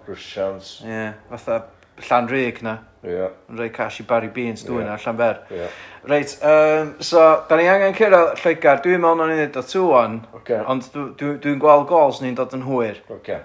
[0.06, 0.76] Rwysians.
[0.84, 1.64] Ie, yeah, fatha
[2.08, 2.78] llan reg na.
[3.04, 3.10] Ie.
[3.12, 3.34] Yeah.
[3.50, 4.94] Yn rhoi cash i Barry Beans dwi'n yeah.
[4.94, 5.42] ar Llanfer.
[5.50, 5.82] Yeah.
[6.10, 8.82] Reit, um, so, da ni angen cyrraedd Lloegar.
[8.84, 10.62] Dwi'n meddwl na'n ei o tu o'n, okay.
[10.70, 13.00] ond dwi'n dwi, dwi gweld gols ni'n dod yn hwyr.
[13.18, 13.42] Okay.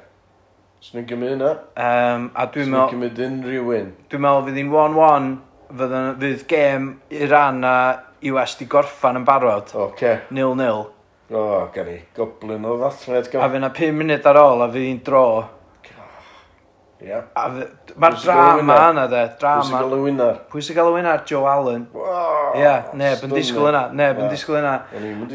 [0.81, 1.51] Swn i'n gymryd yna.
[1.77, 2.89] Um, a dwi'n meddwl...
[2.89, 3.91] Swn i'n gymryd unrhyw win.
[4.11, 5.29] Dwi'n meddwl fydd hi'n 1-1,
[5.81, 6.89] fydd, fydd gêm
[7.21, 7.77] Iran a
[8.31, 9.73] US di gorffan yn barod.
[9.87, 10.25] Okay.
[10.33, 10.69] 0-0.
[11.31, 13.29] O, oh, gen i goblin o ddathred.
[13.31, 15.25] A fydd yna 5 munud ar ôl a fydd hi'n dro.
[17.01, 17.23] Yeah.
[17.97, 19.63] Mae'r drama yna de, drama.
[19.63, 20.35] Pwy sy'n gael y wynar?
[20.51, 21.23] Pwy sy'n gael y wynar?
[21.25, 21.87] Joe Allen.
[21.97, 24.75] Ie, yeah, neb yn disgwyl yna, neb yn disgwyl yna.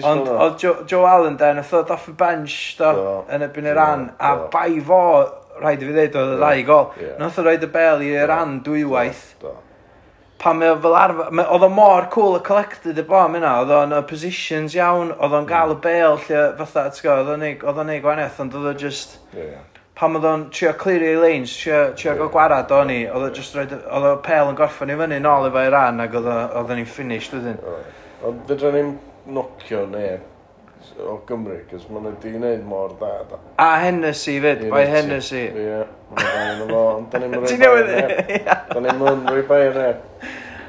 [0.07, 2.95] Ond oedd Joe, Joe Allen de, nath oedd off y bench do,
[3.35, 5.03] yn ebyn yr an, a bai fo,
[5.59, 6.91] rhaid i fi ddeud, oedd y rai gol.
[7.19, 9.29] Nath oedd roed y bel i an dwywaith.
[9.43, 9.57] Do
[10.37, 13.73] pan mae o fel arfer, oedd o mor cool a collected y bom yna, oedd
[13.73, 18.43] o'n y positions iawn, oedd o'n gael y bel lle fatha, oedd o'n neud gwahaniaeth,
[18.45, 19.17] ond oedd o just...
[19.33, 19.65] Yeah, yeah
[19.97, 22.21] pan oedd o'n trio clirio ei lanes, trio, trio yeah.
[22.21, 25.21] go gwarad o'n i, oedd o just roed, oedd o pel yn gorffen i fyny
[25.25, 27.61] nôl efo'i ran ac oedd o'n i'n finished wedyn.
[28.27, 28.97] Ond fydra ni'n
[29.33, 30.19] nocio neu
[31.03, 33.39] o Gymru, cos ma'n nhw wedi gwneud mor da da.
[33.63, 35.43] A Hennessy fyd, bai Hennessy.
[35.51, 35.79] Ie,
[36.15, 38.35] maen nhw'n fo, ond da ni'n rhoi bai neb.
[38.73, 40.27] Da ni'n rhoi bai neb,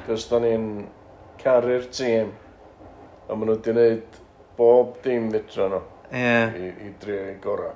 [0.08, 0.70] cos da ni'n
[1.44, 2.32] caru'r tîm,
[3.28, 4.22] a maen nhw wedi gwneud
[4.60, 5.84] bob dim fydra nhw.
[6.16, 6.40] Ie.
[6.63, 7.76] I, i drio gorau.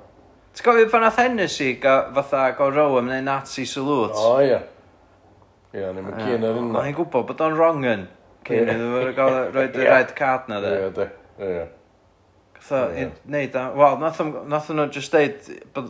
[0.52, 4.12] Ti'n gofio pan nath Hennessy ga- fatha go row am neud Nazi salute?
[4.14, 4.58] O, ie.
[5.72, 6.78] Ie, ni'n mynd cyn ar hynna.
[6.82, 8.02] O'n i'n gwybod bod o'n wrong yn
[8.44, 8.64] cyn Ie.
[8.66, 9.88] iddyn nhw gael roed y Ie.
[9.88, 10.72] red card na de.
[10.76, 11.06] Ie, de.
[11.46, 11.62] Ia.
[12.58, 13.06] Gatho, Ie.
[13.06, 15.88] i- neud o- wel, nath nhw just deud bod,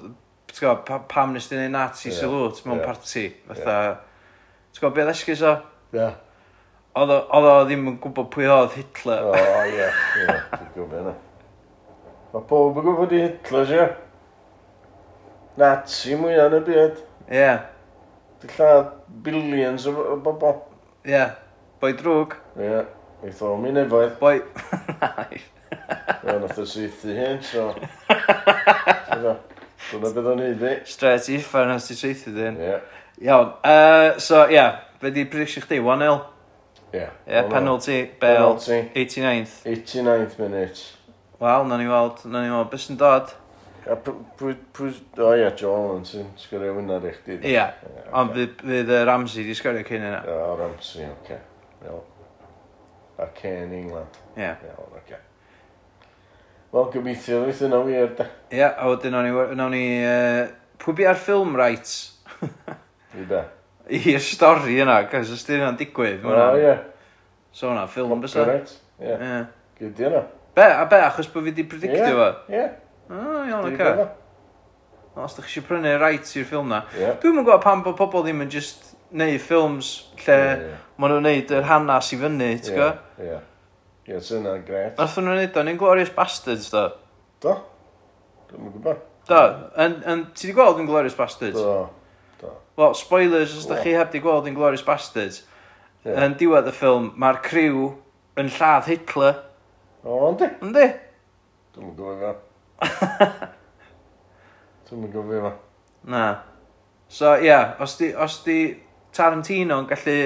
[0.53, 2.14] ti'n gwbod, pa- pam nes di neud Nazi Ie.
[2.20, 2.85] salute mewn Ie.
[2.87, 3.79] parti, fatha,
[4.70, 5.57] ti'n gwbod beth esgus o?
[5.98, 6.07] Ie.
[7.03, 9.27] Oedd o oedd o ddim yn gwybod pwy oedd Hitler.
[9.27, 9.35] O,
[9.66, 11.14] ie, ie, ti'n gwybod yna.
[12.33, 13.90] Mae pob yn gwybod i Hitler, ie.
[15.56, 17.00] Nazi mwyaf yn y byd.
[17.28, 17.36] Ie.
[17.36, 17.58] Yeah.
[18.40, 18.92] Di lladd
[19.24, 20.54] billions o, o bobl.
[21.04, 21.12] Ie.
[21.12, 21.34] Yeah.
[21.82, 22.38] Boi drwg.
[22.56, 22.64] Ie.
[22.64, 22.86] Yeah.
[23.22, 24.14] Eith o mi nefoedd.
[24.20, 24.38] Boi...
[26.22, 27.68] Ie, nath o seithi hyn, so...
[29.12, 30.72] Dyna beth o'n ei ddi.
[30.88, 32.56] Stret i ffan os ti seithi dyn.
[32.56, 32.78] Ie.
[33.28, 33.52] Iawn.
[33.60, 34.56] Uh, so, ie.
[34.56, 34.80] Yeah.
[35.02, 35.82] Be di prediction chdi?
[35.84, 36.16] 1-0?
[36.94, 37.04] Ie.
[37.28, 38.00] Ie, penalty.
[38.22, 38.40] Bale.
[38.40, 38.80] Penalty.
[38.94, 39.60] 89th.
[39.68, 40.88] 89th minute.
[41.42, 43.36] Wel, na ni weld, na ni weld, beth sy'n dod?
[43.90, 44.54] A pwy...
[45.18, 47.38] O ia, John sy'n sgwrio hwnna i chdi.
[47.50, 47.66] Ia,
[48.14, 50.20] ond fydd y Ramsey di sgorio cyn yna.
[50.30, 51.38] O, Ramsey, oce.
[53.18, 54.20] A Kane England.
[54.38, 54.54] Ia.
[54.86, 55.18] oce.
[56.72, 58.28] Wel, gobeithio fydd yna wir, da.
[58.54, 59.18] Ia, a wedyn
[59.58, 59.82] nawn ni...
[60.82, 62.20] Pwy bi ar film rights?
[63.18, 63.42] I be?
[63.98, 66.22] I'r stori yna, cos os di yna'n digwydd.
[66.22, 66.76] O, ie.
[67.54, 68.46] So hwnna, ffilm bysa.
[68.46, 69.42] Copyright, ie.
[69.80, 70.22] Gyd yna.
[70.54, 72.30] Be, a be, achos bod fi di predictio fo?
[72.52, 72.70] Ie, ie.
[73.10, 73.78] O, iawn, Dwi'n oce.
[73.82, 74.18] gwybod.
[75.22, 76.82] Os da chi eisiau prynu rights i'r ffilm na.
[76.96, 77.10] Ie.
[77.20, 79.90] Dwi'n yn gwybod pam bod pobl ddim yn just neud ffilms
[80.24, 80.68] lle Ie.
[81.02, 83.00] maen nhw'n neud yr hanas i fyny, ti'n Ie, gwybod?
[83.26, 83.40] Ie.
[84.08, 84.94] Ie, sy'n yna'n gret.
[84.98, 86.84] Nath nhw'n neud o'n Inglourious Bastards, do.
[87.44, 87.56] Do?
[88.52, 89.02] Dwi'n gwybod.
[89.28, 89.40] Do,
[89.84, 91.60] yn, yn, ti di gweld Inglourious Bastards?
[91.60, 91.74] Do.
[92.40, 92.54] Do.
[92.80, 95.42] Wel, spoilers, os da chi heb di gweld Inglourious Bastards,
[96.06, 96.16] Ie.
[96.24, 97.90] yn diwedd y ffilm, mae'r criw
[98.40, 99.42] yn lladd Hitler,
[100.02, 100.48] O, ynddi?
[100.66, 100.88] yndi?
[101.76, 102.40] Dwi'n gwybod.
[104.88, 105.52] Dwi'n mynd gofio fo.
[106.12, 106.22] Na.
[107.08, 108.58] So, ia, yeah, os di, os di
[109.12, 110.16] Tarantino yn gallu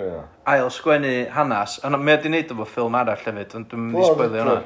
[0.00, 0.24] yeah.
[0.48, 4.08] ail sgwennu hanas, a mae wedi wneud efo ffilm arall hefyd, ond dwi'n mynd i
[4.08, 4.56] sbwylio hwnna.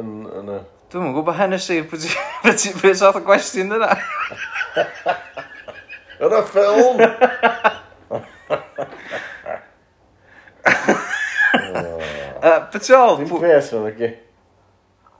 [0.00, 0.58] Yn, yn y...
[0.90, 2.08] Dwi'n mynd gwybod Hennessy, beth
[2.80, 3.90] beth oedd y gwestiwn yna?
[6.26, 6.96] Yn y ffilm!
[12.72, 13.20] Beth sy'n oedd?
[13.20, 14.08] Dwi'n pres o'n ygi.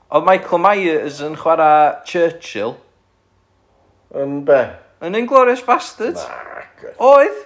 [0.07, 2.75] Oedd Michael Myers yn chwarae Churchill
[4.15, 4.61] Yn be?
[5.03, 6.23] yn Inglourious Bastards.
[6.23, 6.85] Nac.
[7.03, 7.41] Oedd?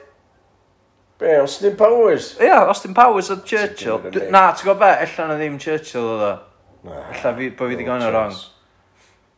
[1.19, 2.28] Be, Austin ddim powers?
[2.41, 3.97] Ia, Austin Powers oedd Churchill.
[3.97, 4.91] Sicr yn D- Na, ti'n gwybod be?
[5.08, 6.32] Ella na ddim Churchill oedd o.
[6.88, 7.02] Na.
[7.12, 8.38] Ella fi, bo fi wedi gael wrong.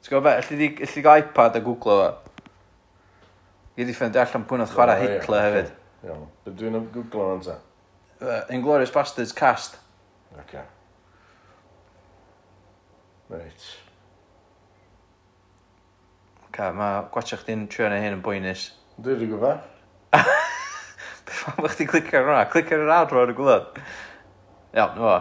[0.03, 0.35] Ti'n gwybod be?
[0.43, 2.11] allu di elli gael iPad a googlo fo.
[3.73, 5.71] Fi di ffendi allan pwy'n oedd chwarae Hitler hefyd.
[6.05, 6.27] Iawn.
[6.45, 7.57] Be dwi'n am Google o'n ta?
[8.53, 9.79] Inglourious Bastards cast.
[10.37, 10.61] Oce.
[13.31, 13.67] Right.
[16.53, 18.67] Ca, mae gwachio chdi'n trio na hyn yn bwynus.
[19.01, 19.69] Dwi'n rhywbeth gwybod.
[21.25, 22.43] Beth fan bych ti'n clicio ar hwnna?
[22.53, 23.79] Clicio ar yr adro ar y gwlad.
[24.75, 25.15] Iawn, no.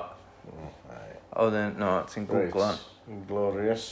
[1.32, 2.82] O, dyn, no, ti'n gwgl hwn.
[3.30, 3.86] Glorious.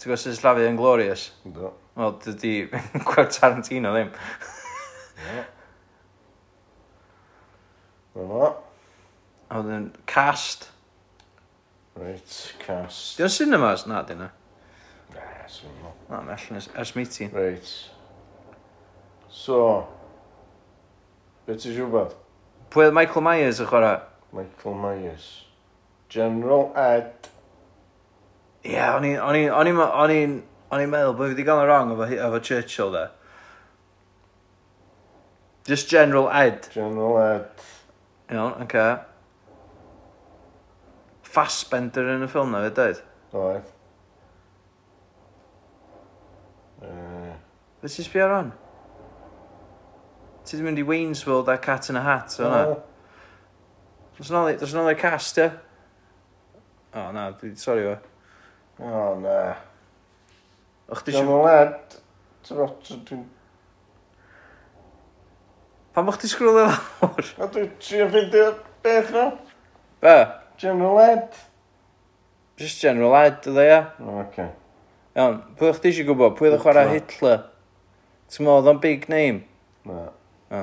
[0.00, 1.28] Ti'n gwybod sy'n slafu yn glorious?
[1.44, 1.70] Do.
[1.94, 2.56] Wel, dydy
[3.06, 4.10] gwerd Tarantino ddim.
[5.22, 5.46] Do.
[8.18, 8.52] Do.
[9.46, 10.71] O, dyn, cast.
[11.96, 13.16] Reit, cast.
[13.18, 13.86] Di o cinemas?
[13.86, 14.30] Na, di na.
[15.12, 16.06] Na, sy'n mynd.
[16.08, 17.04] Na, mae allan ers, ers mi.
[17.34, 17.72] Reit.
[19.28, 19.58] So,
[21.46, 22.16] beth ti'n siwbod?
[22.72, 24.00] Pwy oedd Michael Myers yn chwarae?
[24.32, 25.28] Michael Myers.
[26.12, 27.28] General Ed.
[28.62, 30.34] Ie, yeah, o'n i'n o'n i, o'n i'n o'n i'n
[30.72, 33.06] o'n i'n meddwl bod fi wedi gael yn wrong efo, efo Churchill da.
[35.68, 36.68] Just General Ed.
[36.72, 37.64] General Ed.
[38.32, 38.62] Iawn, no, oce.
[38.64, 39.11] Okay.
[41.32, 43.02] Fassbender yn y ffilm na fe dweud?
[43.32, 43.72] Oedd.
[46.82, 47.32] Uh...
[47.82, 48.54] Fe ti'n sbio ar hon?
[50.42, 52.62] Ti wedi mynd i Wayne's World a Cat in a Hat, o na?
[54.18, 55.48] Does yna o'r cast, ie?
[56.92, 57.94] O, na, dwi, sori o.
[58.82, 59.36] O, na.
[60.92, 61.38] Och, di siw...
[62.42, 63.22] Dwi'n
[65.92, 67.26] Pan bo'ch ti sgrwlio e lawr?
[67.36, 68.46] A dwi'n trio ffeindio
[68.84, 69.24] beth na?
[70.00, 70.14] Be?
[70.62, 71.28] General Ed?
[72.56, 73.78] Just General Ed, ydw, ia.
[73.98, 74.04] E?
[74.04, 74.44] O, oce.
[75.16, 76.36] Iawn, pwy o'ch eisiau gwybod?
[76.38, 77.40] Pwy oedd yn chwarae Hitler?
[78.30, 79.42] Ti'n meddwl, o'n big name?
[79.88, 80.04] Na.
[80.54, 80.60] O.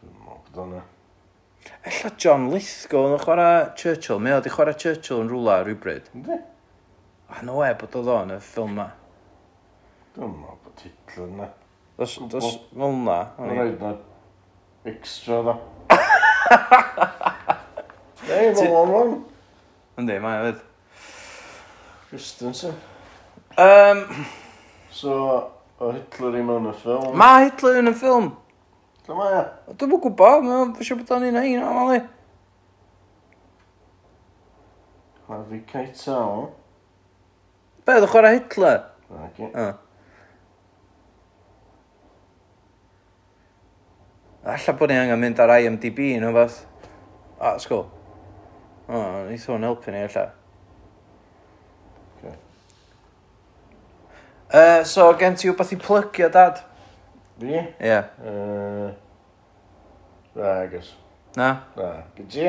[0.00, 0.82] Dwi'n meddwl bod o'na.
[0.82, 1.78] E.
[1.92, 4.18] Ella John Lithgow yn chwarae Churchill.
[4.24, 6.10] Mae oedd i chwarae Churchill yn rwla rhywbryd.
[6.18, 6.42] Ynddi?
[7.30, 8.90] A no e bod oedd o'n y ffilm ma.
[10.18, 11.50] Dwi'n meddwl bod Hitler yna.
[11.54, 11.82] E.
[12.02, 13.20] Dos, dos, fel na.
[13.38, 13.94] Mae'n rhaid na
[14.90, 15.60] extra dda.
[18.28, 19.14] Neu, mae'n long run.
[19.98, 20.58] Yndi, mae hefyd.
[22.10, 22.74] Christensen.
[23.58, 24.04] Um,
[24.98, 25.12] So,
[25.78, 27.12] o Hitler i mewn y ffilm.
[27.20, 28.30] mae Hitler yn y ffilm.
[29.06, 29.42] Lle mae e.
[29.78, 32.00] Dwi'n bod gwybod, mae'n fysio bod o'n un ein o'n mali.
[35.28, 36.48] Harvey Keitel.
[37.84, 38.80] Be, dwi'n chwarae Hitler?
[39.22, 39.50] Ac i.
[39.52, 39.68] O.
[44.48, 46.62] Alla bod ni angen mynd ar IMDb yn fath.
[47.36, 47.82] A, sgol.
[48.88, 50.22] O, neith o'n helpu ni, alla.
[52.16, 52.32] Okay.
[54.48, 56.62] Uh, so, gen ti wbeth i plygio, dad?
[57.36, 57.52] Fi?
[57.52, 57.60] Ie.
[57.90, 58.08] Yeah.
[58.24, 58.88] Uh,
[60.32, 60.94] na, agos.
[61.36, 61.52] Na?
[61.76, 61.92] Na.
[62.16, 62.48] Gyd ti?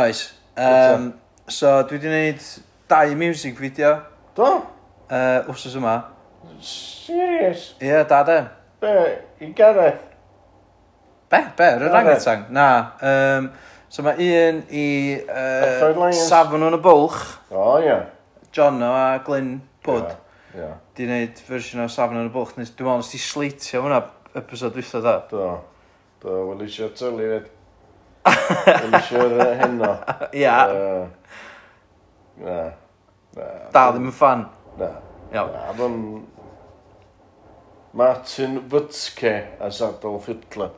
[0.00, 0.24] Oes.
[0.56, 1.10] Um,
[1.44, 2.50] so, dwi wedi gwneud
[2.88, 3.98] dau music video.
[4.32, 4.54] Do?
[5.12, 5.98] Uh, wsos yma.
[6.64, 7.74] Serious?
[7.82, 8.44] Ie, yeah, dad e.
[8.80, 9.00] Be,
[9.44, 10.07] i Gareth?
[11.28, 11.40] Be?
[11.56, 11.66] Be?
[11.76, 12.46] Yr orangutan?
[12.54, 12.68] Na.
[13.04, 13.50] Um,
[13.92, 14.86] so mae un i
[15.28, 17.18] uh, safon yn y bwlch.
[17.50, 17.90] O, oh, ie.
[17.90, 18.06] Yeah.
[18.54, 20.14] John o a Glyn Pwd.
[20.54, 20.78] Yeah, yeah.
[20.96, 22.56] Di wneud fersiwn o safon yn y bwlch.
[22.56, 24.00] Dwi'n meddwl nes di sleitio hwnna
[24.40, 25.14] episod wythno da.
[25.28, 25.50] Do.
[26.24, 27.52] Do, wel eisiau tylu fyd.
[28.70, 29.92] Wel eisiau'r heno.
[30.40, 30.56] Ia.
[32.40, 32.58] Na.
[33.36, 34.48] Da, ddim yn fan.
[34.80, 34.92] Na.
[35.36, 35.54] Iawn.
[35.54, 36.02] Na, ddim...
[37.98, 40.70] Martin Wytke as Adolf Hitler.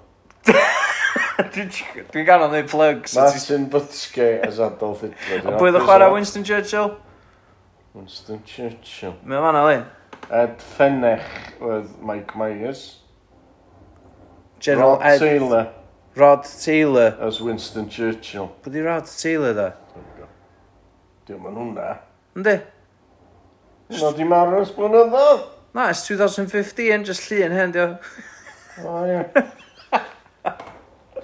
[2.13, 3.15] Dwi'n ganol neud plugs.
[3.17, 5.47] Martin Butske as Adolf Hitler.
[5.49, 6.95] A bwyd o chwarae Winston Churchill?
[7.97, 9.17] Winston Churchill.
[9.25, 9.85] Mae o'n fanna, un.
[10.41, 11.29] Ed Fennech
[11.65, 12.85] oedd Mike Myers.
[14.61, 15.19] General Rod Ed...
[15.25, 15.71] Taylor.
[16.17, 17.17] Rod Taylor.
[17.21, 18.51] As Winston Churchill.
[18.65, 19.71] Bwyd i Rod Taylor da?
[21.29, 21.89] Dwi'n mynd hwnna.
[22.39, 22.61] Yndi?
[23.91, 25.49] No, di marw blynyddoedd?
[25.75, 28.07] Na, it's 2015, just llun hen, diolch.
[28.83, 29.25] O, ie.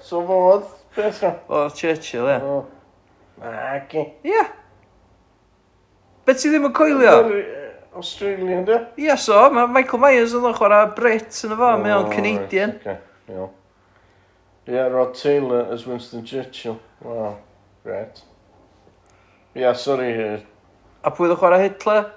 [0.07, 0.63] So fodd,
[0.95, 1.29] beth o?
[1.51, 2.37] Oedd Churchill, ie.
[2.39, 2.61] O.
[3.43, 4.05] Ac i.
[4.23, 4.43] Ie.
[6.23, 7.15] Bet ti ddim yn coelio?
[7.97, 8.77] Australian, di?
[9.03, 12.77] Ie, so, mae Michael Myers yn ddod chwarae Brit yn y fo, mae o'n Canadian.
[12.87, 12.95] Ie,
[13.33, 13.51] iawn.
[14.71, 16.79] Ie, Rod Taylor as Winston Churchill.
[17.03, 17.35] Wow,
[17.83, 18.23] great.
[19.57, 20.13] Ie, yeah, sorry.
[21.03, 22.13] A pwy ddod chwarae Hitler?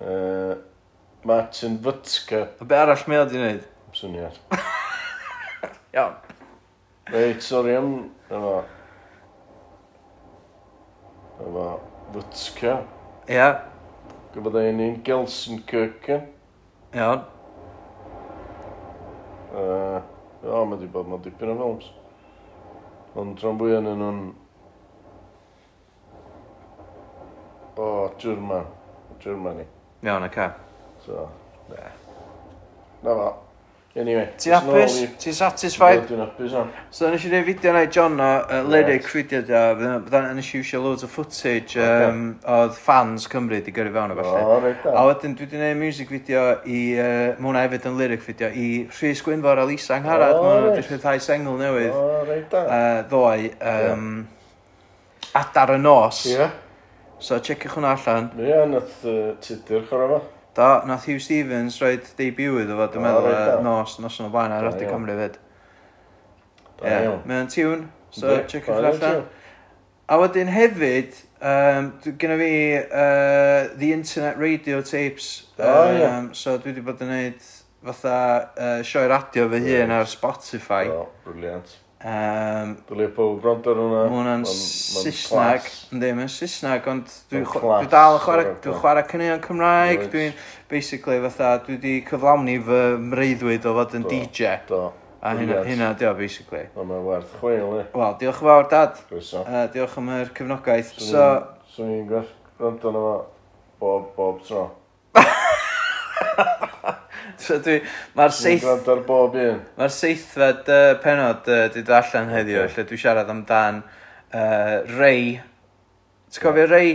[0.00, 0.54] Uh,
[1.28, 2.46] Martin Futska.
[2.56, 3.68] A be arall mae o di wneud?
[4.00, 4.40] Syniad.
[5.96, 6.22] Iawn.
[7.12, 8.10] Reit, sori am...
[8.30, 8.64] Efo...
[11.40, 11.66] Efo...
[12.12, 12.72] Fytska.
[13.30, 13.46] Ia.
[14.34, 16.26] Gyfodd ein i'n Gelsenkirchen.
[16.96, 17.22] Iawn.
[19.54, 20.02] Uh,
[20.42, 21.88] o, mae di bod, mae dipyn o films.
[23.14, 24.20] Ond tron fwy yn nhw'n...
[27.78, 27.88] O,
[28.18, 28.66] German.
[29.22, 29.70] Germany.
[30.02, 30.50] Iawn, oce.
[31.06, 31.30] So,
[31.70, 31.90] ne.
[33.06, 33.34] Na fa.
[33.96, 34.26] Anyway.
[34.36, 34.96] Ti'n hapus?
[35.16, 36.02] Ti'n satisfied?
[36.04, 36.72] Dwi'n hapus am.
[36.92, 40.50] So nes i dweud fideo na i John o uh, lyric fideo da, fydda nes
[40.52, 42.58] i iwsio loads o footage um, okay.
[42.58, 44.42] oedd fans Cymru di gyrru fewn o falle.
[44.44, 44.92] O, reit da.
[45.00, 48.68] A wedyn dwi wedi gwneud music fideo i, uh, mwna hefyd yn lyric fideo, i
[48.98, 51.96] Rhys Gwynfor a Lisa Angharad, mwna wedi rhyddhau sengl newydd.
[51.96, 52.64] O, reit da.
[52.68, 55.40] Uh, ddoe, um, yeah.
[55.40, 56.26] adar y nos.
[56.28, 56.36] Ie.
[56.36, 56.62] Yeah.
[57.16, 58.32] So, checiwch hwnna allan.
[58.36, 60.24] Ie, yeah, nath uh, tudur chwarae fo.
[60.56, 63.64] Do, nath Hugh Stevens roed debut iddo fo, dwi'n O, meddwl, reit, yy, do.
[63.66, 64.94] nos, nos yn o blaen ar Da Radio iawn.
[64.96, 65.36] Cymru fyd.
[66.80, 67.18] Da Ie, iawn.
[67.28, 69.26] mae o'n tiwn, so Yndi, checkiwch da iawn, allan.
[70.06, 75.28] A wedyn hefyd, um, gyda fi uh, The Internet Radio Tapes.
[75.58, 76.10] O, ie.
[76.38, 77.48] So dwi wedi bod yn neud
[77.86, 78.14] fatha
[78.56, 80.86] uh, sioe radio fy hun ar Spotify.
[80.88, 81.74] Do, briliant.
[82.06, 84.02] Um, Dwi'n pob gwrando ar hwnna.
[84.06, 85.64] Mae hwnna'n Saesneg.
[85.90, 90.04] Ynddi, mae'n Saesneg, ond dwi'n dwi dal yn chwarae, dwi'n chwarae cynnion Cymraeg.
[90.12, 90.36] Dwi'n,
[90.70, 92.78] basically, fatha, dwi wedi cyflawni fy
[93.08, 94.52] mreiddwyd o fod yn do, DJ.
[94.70, 94.84] Do.
[95.18, 96.68] A hynna, hynna dio, basically.
[96.76, 97.82] O, mae'n werth chweil, ni.
[97.98, 99.02] Wel, diolch yn fawr, dad.
[99.10, 100.94] Uh, diolch am yr cefnogaeth.
[101.00, 101.26] Swn So...
[101.74, 103.18] Swn i'n gwrando na fo
[103.82, 104.68] bob, bob tro.
[107.42, 107.78] so dwi...
[108.16, 108.62] Mae'r seith...
[108.62, 109.60] Dwi'n gwrando ar bob un.
[109.78, 112.74] Mae'r seithfed uh, penod uh, di dod allan heddiw, okay.
[112.76, 115.34] lle dwi siarad amdan uh, Ray.
[116.30, 116.94] Ti'n cofio Ray?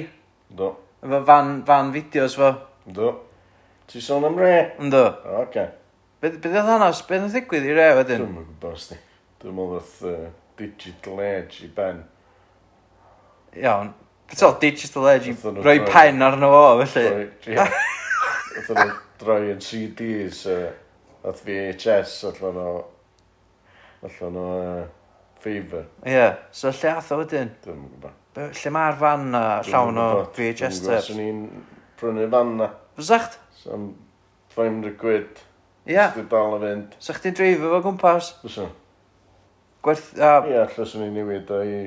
[0.58, 0.72] Do.
[1.02, 2.52] Efo fan, fan fideos fo.
[3.00, 3.14] Do.
[3.92, 4.66] Ti sôn am Ray?
[4.82, 5.06] Do.
[5.08, 5.46] Oce.
[5.48, 5.70] Okay.
[6.22, 7.02] Beth oedd hanes?
[7.08, 8.26] Beth oedd ddigwydd i Ray wedyn?
[8.26, 9.00] Dwi'n mynd gwybod, sti.
[9.42, 10.30] Dwi'n mynd oedd uh,
[10.62, 12.04] Digital age i ben.
[13.58, 13.94] Iawn.
[14.32, 17.26] Beth oedd Digital Edge i roi pen arno fo, felly?
[17.52, 17.66] Ie.
[18.68, 20.72] Sorry, droi yn CDs uh,
[21.28, 22.72] at VHS allan o
[24.07, 24.82] allan o uh,
[25.41, 26.36] Fever Ie, yeah.
[26.53, 27.53] so lle ath o wedyn?
[27.63, 28.17] Dwi'n gwybod.
[28.38, 31.09] Lle mae'r fan na llawn o VHS tabs?
[31.09, 31.63] Dwi'n gwybod, ni'n
[32.01, 32.69] prynu fan na.
[32.97, 33.39] Fysacht?
[33.61, 33.91] Sam
[34.55, 35.41] 500 quid.
[35.88, 35.95] Ie.
[35.95, 36.13] Yeah.
[36.13, 36.95] Dwi'n dal y fynd.
[37.01, 38.36] Sa chdi'n dreifio fo gwmpas?
[38.43, 38.69] Fysa.
[39.86, 40.11] Gwerth...
[40.17, 40.49] Ie, uh...
[40.49, 41.78] yeah, llyswn i newid o i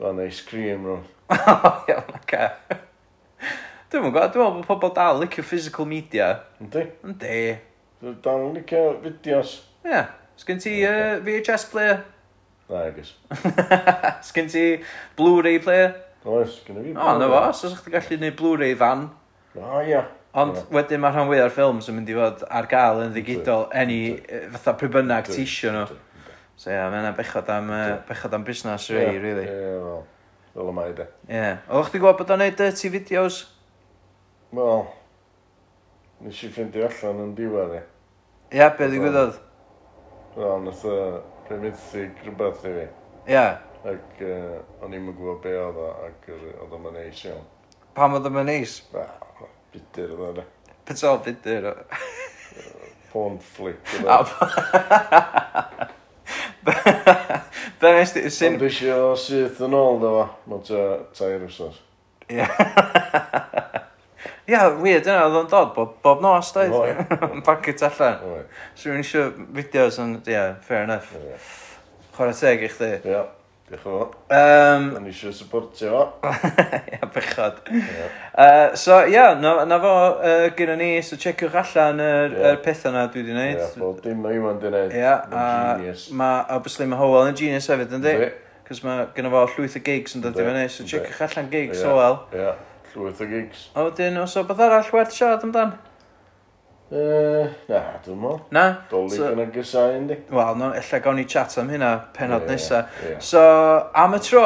[0.00, 1.08] fan ice cream rhwng.
[1.36, 2.84] Iawn, oce.
[3.88, 6.26] Dwi'n mwyn gwybod, dwi'n meddwl bod pobl dal licio physical media.
[6.60, 6.82] Yndi?
[7.08, 7.36] Yndi.
[8.02, 9.54] Dwi'n dal yn licio fideos.
[9.80, 9.94] Ie.
[9.94, 10.10] Yeah.
[10.36, 12.02] Sgyn ti uh, VHS player?
[12.68, 13.14] Na, agos.
[14.28, 14.66] Sgyn ti
[15.16, 15.96] Blu-ray player?
[16.28, 16.92] Oes, gyda fi.
[16.92, 19.08] O, na fo, so sa'ch chdi gallu gwneud Blu-ray fan.
[19.56, 20.04] O, ia.
[20.36, 23.70] Ond wedyn mae rhan fwy o'r ffilms yn mynd i fod ar gael yn ddigidol
[23.72, 24.00] any
[24.52, 26.00] fatha pry bynnag ti isio nhw.
[26.60, 27.72] So ia, mae yna bechod am,
[28.04, 29.48] bechod am busnes rei, really.
[29.48, 30.02] Ie, wel,
[30.52, 31.08] fel yma i de.
[31.32, 31.46] Ie.
[31.70, 33.46] Oeddech chdi gwybod bod o'n neud dirty videos?
[34.50, 34.86] Wel,
[36.24, 37.80] nes i ffeindio allan yn diwedd i.
[38.56, 39.34] Ia, be ddigwyddodd?
[40.38, 40.94] Wel, nes y
[41.50, 42.86] remynthig rhywbeth i fi.
[43.34, 43.44] Ia.
[43.88, 47.44] Ac uh, o'n i'n gwybod be oedd o, ac oedd o'n neis iawn.
[47.98, 48.78] Pam oedd o'n neis?
[48.94, 50.48] Wel, bidur oedd o'n e.
[50.88, 51.70] Beth o bidur?
[53.12, 53.84] Porn flick.
[54.00, 55.88] oedd o.
[57.80, 58.24] Be nes ti?
[58.32, 58.56] sy'n...
[58.56, 60.24] Ond eisiau syth yn ôl, dyma.
[60.48, 60.64] Mae'n
[61.16, 61.78] tair wsos.
[62.32, 62.48] Ia.
[64.48, 66.72] Ia, weird yna, oedd o'n dod bob, bob nos, doedd?
[67.26, 68.22] Yn packet allan.
[68.72, 71.10] So rwy'n eisiau fideos yn, ia, yeah, fair enough.
[71.12, 71.42] Yeah.
[72.14, 72.88] Chwarae teg i chdi.
[73.10, 73.26] Ia,
[73.68, 74.14] diolch yn fawr.
[74.32, 76.30] Um, Yn eisiau supportio fo.
[76.94, 77.58] ia, bechod.
[77.68, 78.14] Yeah.
[78.32, 82.54] Uh, so, ia, yeah, na, na fo uh, gyda ni, so checiwch allan yr, yeah.
[82.54, 83.60] yr pethau na dwi wedi gwneud.
[83.60, 84.96] Ia, yeah, dim o iwan di wneud.
[84.96, 85.92] Ia, a
[86.22, 88.16] ma, obviously mae Howell yn genius hefyd, yndi?
[88.64, 91.84] Cos mae gyda fo llwyth o gigs yn dod i fyny, so checiwch allan gigs,
[91.84, 92.22] Howell.
[92.32, 92.56] Ia,
[92.94, 93.68] Llyweth o gigs.
[93.74, 95.76] A wedyn, os o beth arall werth siarad amdan?
[96.88, 97.00] E,
[97.68, 98.30] na, dwi'n mo.
[98.50, 98.62] Na?
[98.88, 100.16] Doli so, dyna gysau yndi.
[100.32, 103.02] Wel, no, illa gawn ni chat am hynna penod yeah, nesaf.
[103.04, 103.18] Yeah.
[103.20, 103.42] So,
[103.92, 104.44] am y tro,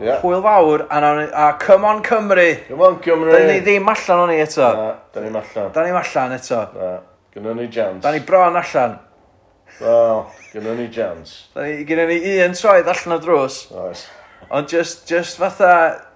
[0.00, 0.22] yeah.
[0.22, 2.46] hwyl fawr, a, nawn, a come on Cymru.
[2.68, 3.34] Come on Cymru.
[3.36, 4.70] Da ni ddim allan o'n i eto.
[4.78, 5.74] Na, da ni'n allan.
[5.74, 6.62] Da ni'n allan eto.
[6.78, 6.92] Na,
[7.34, 8.00] gynnon ni jans.
[8.06, 8.96] Da ni bron allan.
[9.82, 10.24] Wel,
[10.54, 11.34] gynnon ni jans.
[11.60, 13.66] Gynnon ni un troedd allan o drws.
[13.84, 14.06] Oes.
[14.48, 16.06] Ond just, just fatha,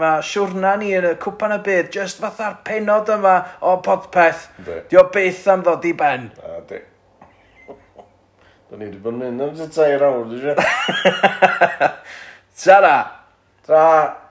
[0.00, 4.48] mae siwrna ni yn y cwpan y byd, just fatha'r penod yma o podpeth.
[4.90, 6.28] Di o beth am ddod i ben.
[6.42, 6.80] A di.
[8.70, 11.96] Da ni wedi bod yn mynd am ti tair awr, dwi'n siarad.
[12.64, 12.98] Tara!
[13.66, 14.23] Ta!